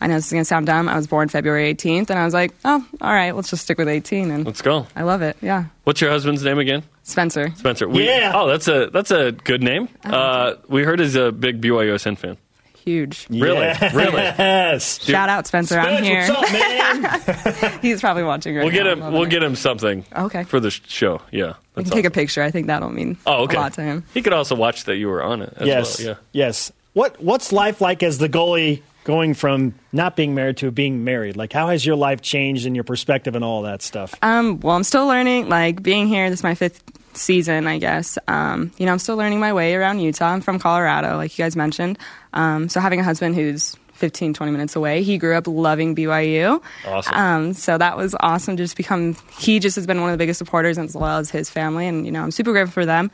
[0.00, 0.88] I know this is going to sound dumb.
[0.88, 3.78] I was born February 18th, and I was like, oh, all right, let's just stick
[3.78, 4.32] with 18.
[4.32, 4.86] And Let's go.
[4.96, 5.36] I love it.
[5.40, 5.66] Yeah.
[5.84, 6.82] What's your husband's name again?
[7.04, 7.52] Spencer.
[7.54, 7.88] Spencer.
[7.88, 8.32] We, Yeah.
[8.34, 9.88] Oh, that's a that's a good name.
[10.04, 12.36] Oh, Uh, we heard he's a big BYUSN fan.
[12.84, 13.26] Huge.
[13.30, 13.72] Really?
[13.94, 14.12] Really?
[14.22, 15.00] Yes.
[15.04, 15.78] Shout out, Spencer.
[15.78, 16.26] I'm here.
[16.28, 17.78] What's up, man?
[17.82, 18.92] He's probably watching right We'll get now.
[18.92, 19.00] him.
[19.00, 19.30] Loving We'll it.
[19.30, 20.04] get him something.
[20.16, 20.44] Okay.
[20.44, 21.20] For the show.
[21.30, 21.54] Yeah.
[21.76, 22.42] We That's can take a picture.
[22.42, 23.56] I think that'll mean Oh, okay.
[23.56, 24.04] a lot to him.
[24.14, 25.52] He could also watch that you were on it.
[25.56, 25.98] As yes.
[26.00, 26.08] Well.
[26.08, 26.14] Yeah.
[26.32, 26.72] Yes.
[26.94, 31.36] What What's life like as the goalie going from not being married to being married?
[31.36, 34.14] Like, how has your life changed and your perspective and all that stuff?
[34.22, 35.48] Um, well, I'm still learning.
[35.48, 36.82] Like being here, this is my fifth
[37.14, 38.18] season, I guess.
[38.28, 40.26] Um, you know, I'm still learning my way around Utah.
[40.26, 41.98] I'm from Colorado, like you guys mentioned.
[42.32, 46.62] Um, so having a husband who's 15, 20 minutes away, he grew up loving BYU.
[46.86, 47.14] Awesome.
[47.14, 48.56] Um, so that was awesome.
[48.56, 51.30] to Just become, he just has been one of the biggest supporters as well as
[51.30, 53.10] his family, and you know, I'm super grateful for them.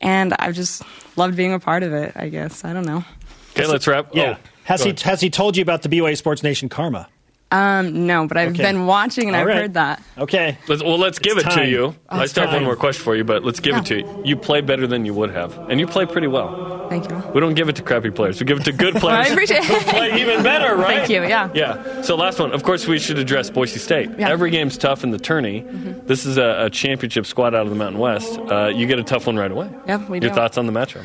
[0.00, 0.82] And I've just
[1.16, 2.12] loved being a part of it.
[2.14, 3.04] I guess I don't know.
[3.52, 4.14] Okay, let's wrap.
[4.14, 4.36] Yeah.
[4.38, 5.00] Oh, has he ahead.
[5.00, 7.08] Has he told you about the BYU Sports Nation karma?
[7.54, 8.62] Um, no, but I've Okay.
[8.62, 9.56] been watching and All I've right.
[9.56, 10.02] heard that.
[10.18, 10.58] Okay.
[10.66, 11.68] Let's, well, let's give It's it to time.
[11.68, 11.94] you.
[12.10, 12.64] Oh, I it's still have one time.
[12.64, 14.22] more question for you, but let's give it to you.
[14.24, 16.88] You play better than you would have, and you play pretty well.
[16.90, 17.16] Thank you.
[17.32, 18.40] We don't give it to crappy players.
[18.40, 19.28] We give it to good players.
[19.28, 19.82] I appreciate it.
[19.86, 20.98] play even better, right?
[20.98, 21.50] Thank you, yeah.
[21.54, 22.02] Yeah.
[22.02, 22.52] So last one.
[22.52, 24.06] Of course, we should address Boise State.
[24.10, 24.14] Yeah.
[24.14, 24.24] Mm-hmm.
[24.32, 25.60] Every game's tough in the tourney.
[26.06, 28.38] This is a, a championship squad out of the Mountain West.
[28.38, 29.70] Uh, you get a tough one right away.
[29.86, 30.34] Yep, we Your do.
[30.34, 31.04] thoughts on the matchup?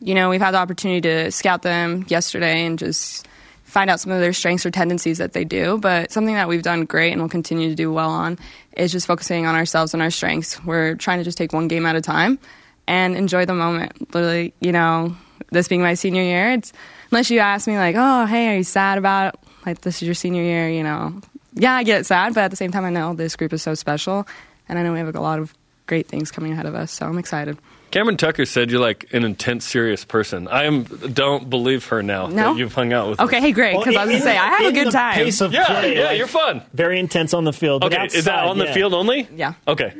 [0.00, 3.26] you know, we've had the opportunity to scout them yesterday and just
[3.68, 5.78] find out some of their strengths or tendencies that they do.
[5.78, 8.38] But something that we've done great and will continue to do well on
[8.76, 10.62] is just focusing on ourselves and our strengths.
[10.64, 12.38] We're trying to just take one game at a time
[12.86, 14.14] and enjoy the moment.
[14.14, 15.16] Literally, you know,
[15.50, 16.72] this being my senior year, it's
[17.10, 19.40] unless you ask me like, oh, hey, are you sad about it?
[19.68, 20.68] like this is your senior year?
[20.68, 21.20] You know,
[21.54, 23.74] yeah, I get sad, but at the same time, I know this group is so
[23.74, 24.26] special,
[24.68, 25.54] and I know we have a lot of
[25.88, 26.92] great things coming ahead of us.
[26.92, 27.58] So I'm excited.
[27.90, 30.46] Cameron Tucker said you're like an intense, serious person.
[30.46, 30.84] I am.
[30.84, 32.52] Don't believe her now No?
[32.52, 33.18] that you've hung out with.
[33.20, 33.42] Okay, us.
[33.42, 35.14] hey, great, because I was gonna say the- I have a good the time.
[35.14, 36.62] Pace of Yeah, play, yeah, like, you're fun.
[36.74, 37.80] Very intense on the field.
[37.80, 38.74] but Okay, is that outside, on the yeah.
[38.74, 39.26] field only?
[39.34, 39.54] Yeah.
[39.66, 39.94] Okay.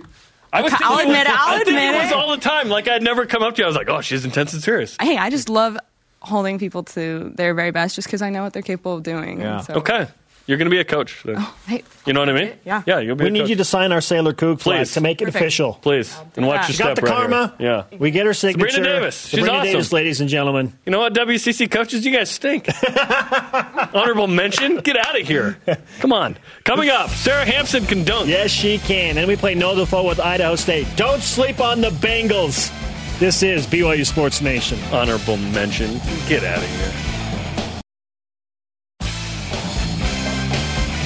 [0.53, 2.69] I was I'll thinking admit was, it, I'll I admit it was all the time.
[2.69, 3.65] Like I'd never come up to you.
[3.65, 4.97] I was like, oh, she's intense and serious.
[5.01, 5.77] hey, I just love
[6.21, 9.41] holding people to their very best just because I know what they're capable of doing.
[9.41, 9.61] Yeah.
[9.63, 10.09] So, Okay,
[10.49, 11.23] you're gonna be a coach.
[11.25, 11.37] Then.
[11.39, 12.53] Oh, hey, You know what I mean?
[12.65, 12.83] Yeah.
[12.87, 13.25] Yeah, you'll be.
[13.25, 13.51] We a need coach.
[13.51, 14.95] you to sign our Sailor Coug flag Please.
[14.95, 15.43] to make it Perfect.
[15.45, 15.75] official.
[15.75, 16.79] please and watch that.
[16.79, 17.55] your Got step the right karma.
[17.59, 17.85] here.
[17.91, 17.99] Yeah.
[17.99, 18.71] We get her signature.
[18.71, 19.21] Sabrina Davis.
[19.21, 19.73] She's Sabrina awesome.
[19.73, 20.73] Davis, ladies and gentlemen.
[20.87, 22.67] You know what, WCC coaches, you guys stink.
[23.95, 24.79] Honorable mention.
[24.81, 25.59] Get out of here.
[26.01, 26.37] Come on.
[26.65, 28.29] Coming up, Sara Hamson can dunk.
[28.29, 29.19] Yes, she can.
[29.19, 30.87] And we play no default with Idaho State.
[30.97, 32.73] Don't sleep on the Bengals.
[33.19, 34.79] This is BYU Sports Nation.
[34.93, 35.99] Honorable mention.
[36.29, 37.18] Get out of here.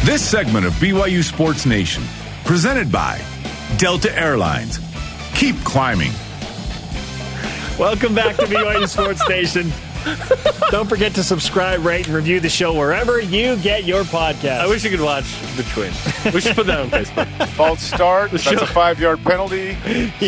[0.04, 2.02] This segment of BYU Sports Nation,
[2.44, 3.20] presented by
[3.78, 4.80] Delta Airlines.
[5.34, 6.10] Keep climbing.
[7.78, 9.72] Welcome back to BYU Sports Nation.
[10.72, 14.58] Don't forget to subscribe, rate, and review the show wherever you get your podcast.
[14.58, 15.24] I wish you could watch
[15.56, 15.92] between.
[16.34, 17.48] We should put that on Facebook.
[17.50, 18.32] False start.
[18.32, 19.74] That's show- a five yard penalty.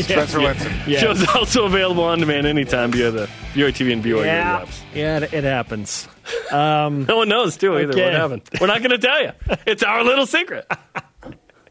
[0.02, 0.72] Spencer Linton.
[0.86, 1.00] Yeah.
[1.00, 4.80] Show's also available on demand anytime via the BYU TV and BYU yeah, apps.
[4.94, 6.13] yeah, it, it
[6.50, 7.08] happens.
[7.08, 7.92] No one knows, too, either.
[7.92, 8.04] Okay.
[8.04, 8.42] What happened?
[8.60, 9.30] We're not going to tell you.
[9.66, 10.66] It's our little secret.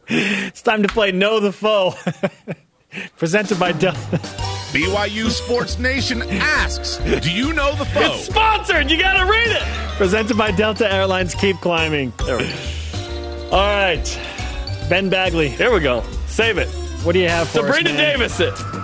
[0.08, 1.94] It's time to play Know the Foe.
[3.18, 3.94] Presented by Del.
[3.94, 8.14] BYU Sports Nation asks, Do you know the foe?
[8.16, 8.90] It's sponsored.
[8.92, 9.64] You got to read it.
[9.98, 11.34] Presented by Delta Airlines.
[11.36, 12.12] Keep climbing.
[12.26, 13.50] There we go.
[13.52, 14.20] All right.
[14.90, 16.04] Ben Bagley, Here we go.
[16.28, 16.68] Save it.
[17.04, 18.20] what do you have for Sabrina us, man?
[18.20, 18.40] Davis.
[18.40, 18.83] It.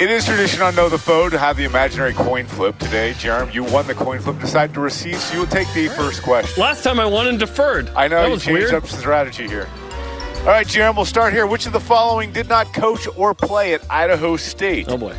[0.00, 3.14] It is tradition on Know the Foe to have the imaginary coin flip today.
[3.14, 6.24] Jeremy, you won the coin flip, Decide to receive, so you will take the first
[6.24, 6.60] question.
[6.60, 7.88] Last time I won and deferred.
[7.90, 8.74] I know that you was changed weird.
[8.74, 9.68] up the strategy here.
[10.38, 11.46] All right, Jeremy, we'll start here.
[11.46, 14.86] Which of the following did not coach or play at Idaho State?
[14.88, 15.14] Oh boy.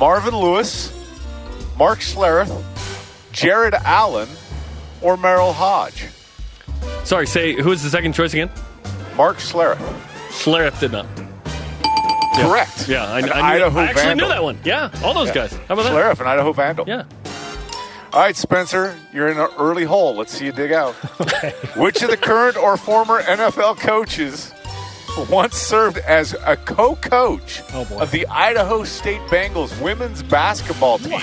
[0.00, 0.90] Marvin Lewis,
[1.78, 2.50] Mark Schlereth,
[3.30, 4.28] Jared Allen,
[5.02, 6.08] or Merril Hoge?
[7.04, 8.50] Sorry, say who was the second choice again?
[9.16, 9.78] Mark Schlereth.
[10.30, 11.06] Schlereth did not.
[12.36, 12.88] Correct.
[12.88, 14.28] Yeah, I, I, knew, Idaho I actually Vandal.
[14.28, 14.58] knew that one.
[14.64, 15.34] Yeah, all those Yeah.
[15.34, 15.52] guys.
[15.52, 15.92] How about that?
[15.92, 16.84] Schlereth, an Idaho Vandal.
[16.88, 17.04] Yeah.
[18.12, 20.14] All right, Spencer, you're in an early hole.
[20.14, 20.94] Let's see you dig out.
[21.20, 21.50] okay.
[21.76, 24.52] Which of the current or former NFL coaches
[25.30, 31.20] once served as a co-coach Oh, of the Idaho State Bengals women's basketball team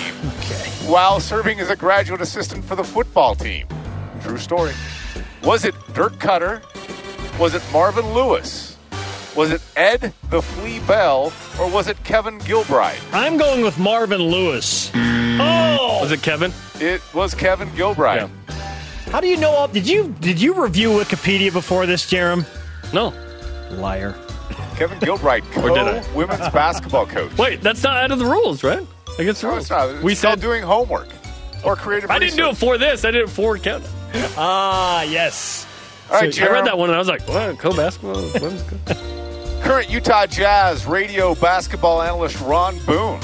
[0.87, 3.67] while serving as a graduate assistant for the football team?
[4.21, 4.73] True story.
[5.43, 6.61] Was it Dirk Koetter?
[7.39, 8.70] Was it Marvin Lewis?
[9.35, 11.31] Was it Ed the Flea Bell?
[11.59, 12.99] Or was it Kevin Gilbride?
[13.13, 14.91] I'm going with Marvin Lewis.
[14.93, 16.51] Oh, Was it Kevin?
[16.79, 18.29] It was Kevin Gilbride.
[18.47, 18.53] Yeah.
[19.11, 19.67] how do you know all?
[19.67, 22.45] Did you did you review Wikipedia before this, Jarom?
[22.93, 23.13] No.
[23.77, 24.15] Liar.
[24.75, 26.01] Kevin Gilbride, Or did I?
[26.01, 27.35] co women's basketball coach.
[27.37, 28.85] Wait, that's not out of the rules, right?
[29.17, 29.63] Against the no, rules.
[29.63, 29.89] it's not.
[29.89, 31.07] It's we called said doing homework
[31.63, 32.09] or creative.
[32.11, 33.05] I didn't do it for this.
[33.05, 33.83] I did it for count.
[34.37, 35.65] Ah, yes.
[36.09, 37.57] All right, I read that one and I was like, what?
[37.57, 38.15] Co-basketball?
[38.41, 38.95] women's co-
[39.63, 43.19] Current Utah Jazz radio basketball analyst Ron Boone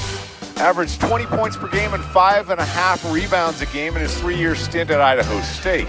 [0.56, 4.18] averaged 20 points per game and five and a half rebounds a game in his
[4.18, 5.88] three-year stint at Idaho State.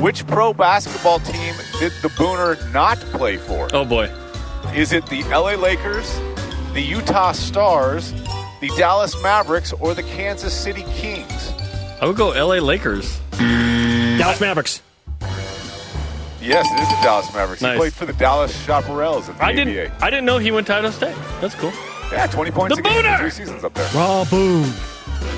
[0.00, 3.68] Which pro basketball team did the Booner not play for?
[3.72, 4.10] Oh boy.
[4.74, 6.14] Is it the LA Lakers,
[6.72, 8.12] the Utah Stars,
[8.60, 11.52] the Dallas Mavericks, or the Kansas City Kings?
[12.00, 12.60] I would go L.A.
[12.60, 13.20] Lakers.
[13.38, 14.82] Dallas Mavericks.
[16.42, 17.62] Yes, it is the Dallas Mavericks.
[17.62, 17.74] Nice.
[17.74, 19.92] He played for the Dallas Chaparrals at the I didn't.
[20.02, 21.14] I didn't know he went to Idaho State.
[21.40, 21.72] That's cool.
[22.10, 23.88] Yeah, 20 points The a game, three seasons up there.
[23.94, 24.70] Raw boom.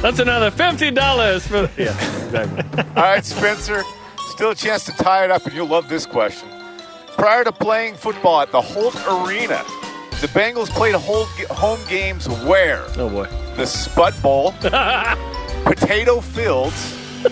[0.01, 1.71] That's another fifty dollars for.
[1.79, 1.91] Yeah,
[2.25, 2.83] exactly.
[2.97, 3.83] All right, Spencer,
[4.31, 6.49] still a chance to tie it up, and you'll love this question.
[7.17, 9.63] Prior to playing football at the Holt Arena,
[10.21, 12.85] the Bengals played home games where?
[12.97, 13.29] oh boy.
[13.57, 14.53] The Spud Bowl,
[15.65, 17.23] Potato Fields,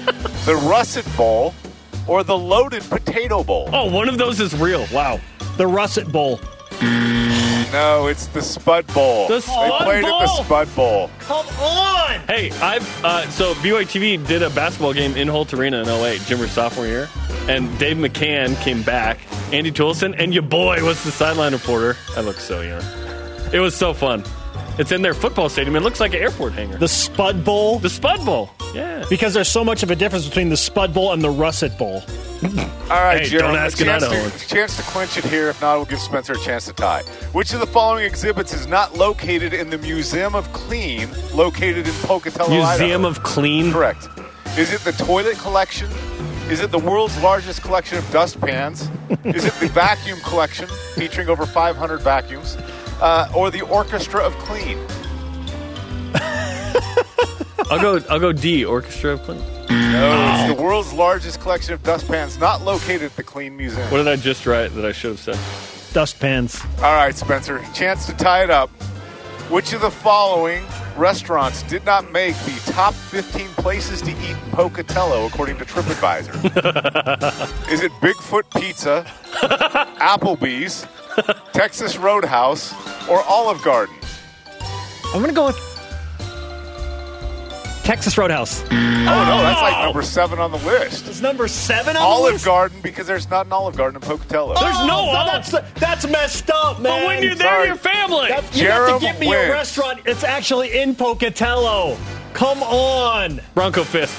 [0.46, 1.52] the Russet Bowl,
[2.06, 3.68] or the Loaded Potato Bowl?
[3.72, 4.86] Oh, one of those is real.
[4.92, 5.20] Wow.
[5.56, 6.40] The Russet Bowl.
[7.72, 9.28] No, it's the Spud Bowl.
[9.28, 10.44] The they Spud played at the Bowl?
[10.44, 11.10] Spud Bowl.
[11.20, 12.20] Come on.
[12.26, 16.20] Hey, I've uh, so BYU TV did a basketball game in Holt Arena in 08,
[16.26, 17.08] Jimmer's sophomore year,
[17.48, 19.20] and Dave McCann came back,
[19.52, 21.96] Andy Toolson, and your boy was the sideline reporter.
[22.14, 22.82] I look so young.
[23.54, 24.22] It was so fun.
[24.78, 25.76] It's in their football stadium.
[25.76, 26.78] It looks like an airport hangar.
[26.78, 27.78] The Spud Bowl.
[27.78, 28.50] The Spud Bowl.
[28.74, 29.04] Yeah.
[29.10, 32.02] because there's so much of a difference between the Spud Bowl and the Russet Bowl.
[32.42, 32.48] All
[32.90, 34.04] right, Hey, Jeremy, don't ask a chance,
[34.42, 35.50] to, chance to clinch it here.
[35.50, 37.02] If not, we'll give Spencer a chance to tie.
[37.32, 41.92] Which of the following exhibits is not located in the Museum of Clean, located in
[42.02, 43.08] Pocatello, Museum Idaho?
[43.08, 43.70] of Clean.
[43.70, 44.08] Correct.
[44.58, 45.90] Is it the toilet collection?
[46.50, 48.88] Is it the world's largest collection of dustpans?
[49.24, 52.56] is it the vacuum collection, featuring over 500 vacuums?
[53.00, 54.78] Uh, or the Orchestra of Clean?
[57.70, 58.00] I'll go.
[58.10, 58.64] I'll go D.
[58.64, 59.40] Orchestra of Clean.
[59.70, 63.90] No, it's the world's largest collection of dustpans, not located at the Clean Museum.
[63.90, 65.94] What did I just write that I should have said?
[65.94, 66.60] Dustpans.
[66.78, 68.70] All right, Spencer, chance to tie it up.
[69.50, 70.64] Which of the following
[70.96, 76.34] restaurants did not make the top 15 places to eat in Pocatello, according to TripAdvisor?
[77.72, 79.04] Is it Bigfoot Pizza,
[80.00, 80.86] Applebee's,
[81.52, 82.72] Texas Roadhouse,
[83.08, 83.94] or Olive Garden?
[85.06, 85.71] I'm going to go with
[87.84, 88.62] Texas Roadhouse.
[88.62, 91.08] Oh, no, that's like number seven on the list.
[91.08, 92.44] It's number seven on the Olive list?
[92.44, 94.54] Garden, because there's not an Olive Garden in Pocatello.
[94.60, 97.00] There's no Oh, Olive- that's, that's messed up, man.
[97.00, 97.66] But when you're there, sorry.
[97.66, 98.28] your family.
[98.28, 99.48] That's, you have to Jarom give me wins.
[99.48, 100.00] a restaurant.
[100.06, 101.96] It's actually in Pocatello.
[102.34, 103.40] Come on.
[103.54, 104.14] Bronco fist.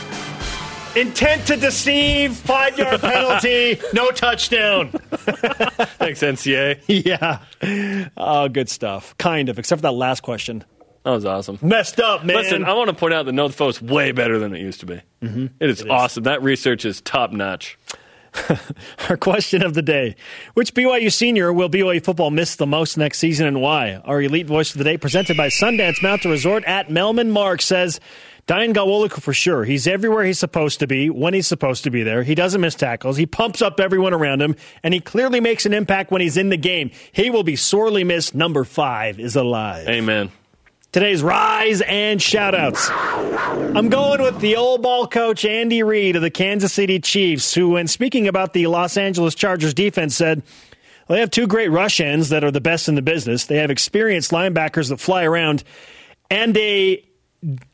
[0.98, 4.90] Intent to deceive, five yard penalty, no touchdown.
[4.90, 6.80] Thanks, NCA.
[6.88, 8.10] yeah.
[8.16, 9.18] Oh, good stuff.
[9.18, 10.64] Kind of, except for that last question.
[11.04, 11.60] That was awesome.
[11.62, 12.38] Messed up, man.
[12.38, 14.62] Listen, I want to point out that Know the Foe is way better than it
[14.62, 15.02] used to be.
[15.22, 15.48] Mm-hmm.
[15.60, 16.24] It is awesome.
[16.24, 17.78] That research is top notch.
[19.10, 20.16] Our question of the day
[20.56, 23.96] Which BYU senior will BYU football miss the most next season and why?
[24.06, 28.00] Our elite voice of the day, presented by Sundance Mountain Resort at Melman Mark, says
[28.48, 29.64] Dayan Ghanwoloku for sure.
[29.66, 32.24] He's everywhere he's supposed to be when he's supposed to be there.
[32.24, 33.18] He doesn't miss tackles.
[33.18, 36.50] He pumps up everyone around him, and he clearly makes an impact when he's in
[36.50, 36.92] the game.
[37.12, 38.34] He will be sorely missed.
[38.36, 39.88] Number five is alive.
[39.88, 40.32] Amen.
[40.94, 42.88] Today's rise and shoutouts.
[43.76, 47.70] I'm going with the old ball coach Andy Reid of the Kansas City Chiefs, who,
[47.70, 50.44] when speaking about the Los Angeles Chargers defense, said,
[51.08, 53.46] well, they have two great rush ends that are the best in the business.
[53.46, 55.64] They have experienced linebackers that fly around
[56.30, 57.04] and a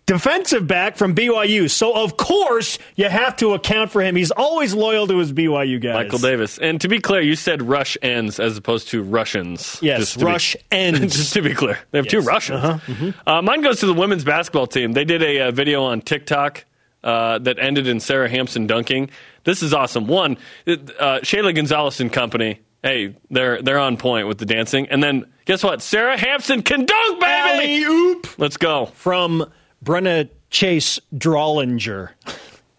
[0.06, 1.70] defensive back from BYU.
[1.70, 4.16] So, of course, you have to account for him.
[4.16, 5.94] He's always loyal to his BYU guys.
[5.94, 6.58] Michael Davis.
[6.58, 9.78] And to be clear, you said rush ends as opposed to Russians.
[9.82, 11.16] Yes, rush be, ends.
[11.16, 12.26] just to be clear, they have two Yes.
[12.26, 12.64] Russians.
[12.64, 13.12] Uh-huh.
[13.28, 14.94] Uh, mine goes to the women's basketball team.
[14.94, 16.66] They did a, uh video on TikTok
[17.04, 19.10] uh, that ended in Sara Hamson dunking.
[19.44, 20.08] This is awesome.
[20.08, 22.60] One, uh, Shaylee Gonzales and company.
[22.84, 24.88] Hey, they're they're on point with the dancing.
[24.90, 25.82] And then guess what?
[25.82, 27.84] Sara Hamson can dunk, baby.
[27.84, 28.40] Alley-oop.
[28.40, 28.86] Let's go.
[28.88, 29.50] From
[29.84, 32.10] Brenna Chase Drawlinger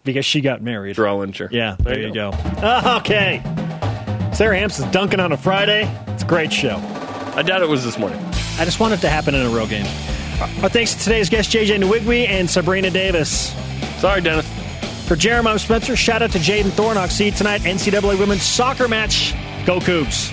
[0.03, 0.95] because she got married.
[0.95, 1.51] Drawlinger.
[1.51, 2.31] Yeah, there, you go.
[3.01, 3.41] Okay.
[4.33, 5.83] Sara Hamson's dunking on a Friday.
[6.07, 6.77] It's a great show.
[7.35, 8.19] I doubt it was this morning.
[8.57, 9.85] I just want it to happen in a real game.
[10.63, 13.53] Our thanks to today's guests, JJ Nwigwe and Sabrina Davis.
[13.99, 14.47] Sorry, Dennis.
[15.07, 17.09] For Jeremiah Spencer, shout out to Jaden Thornock.
[17.11, 19.33] See you tonight, NCAA Women's Soccer Match.
[19.65, 20.31] Go Cougs.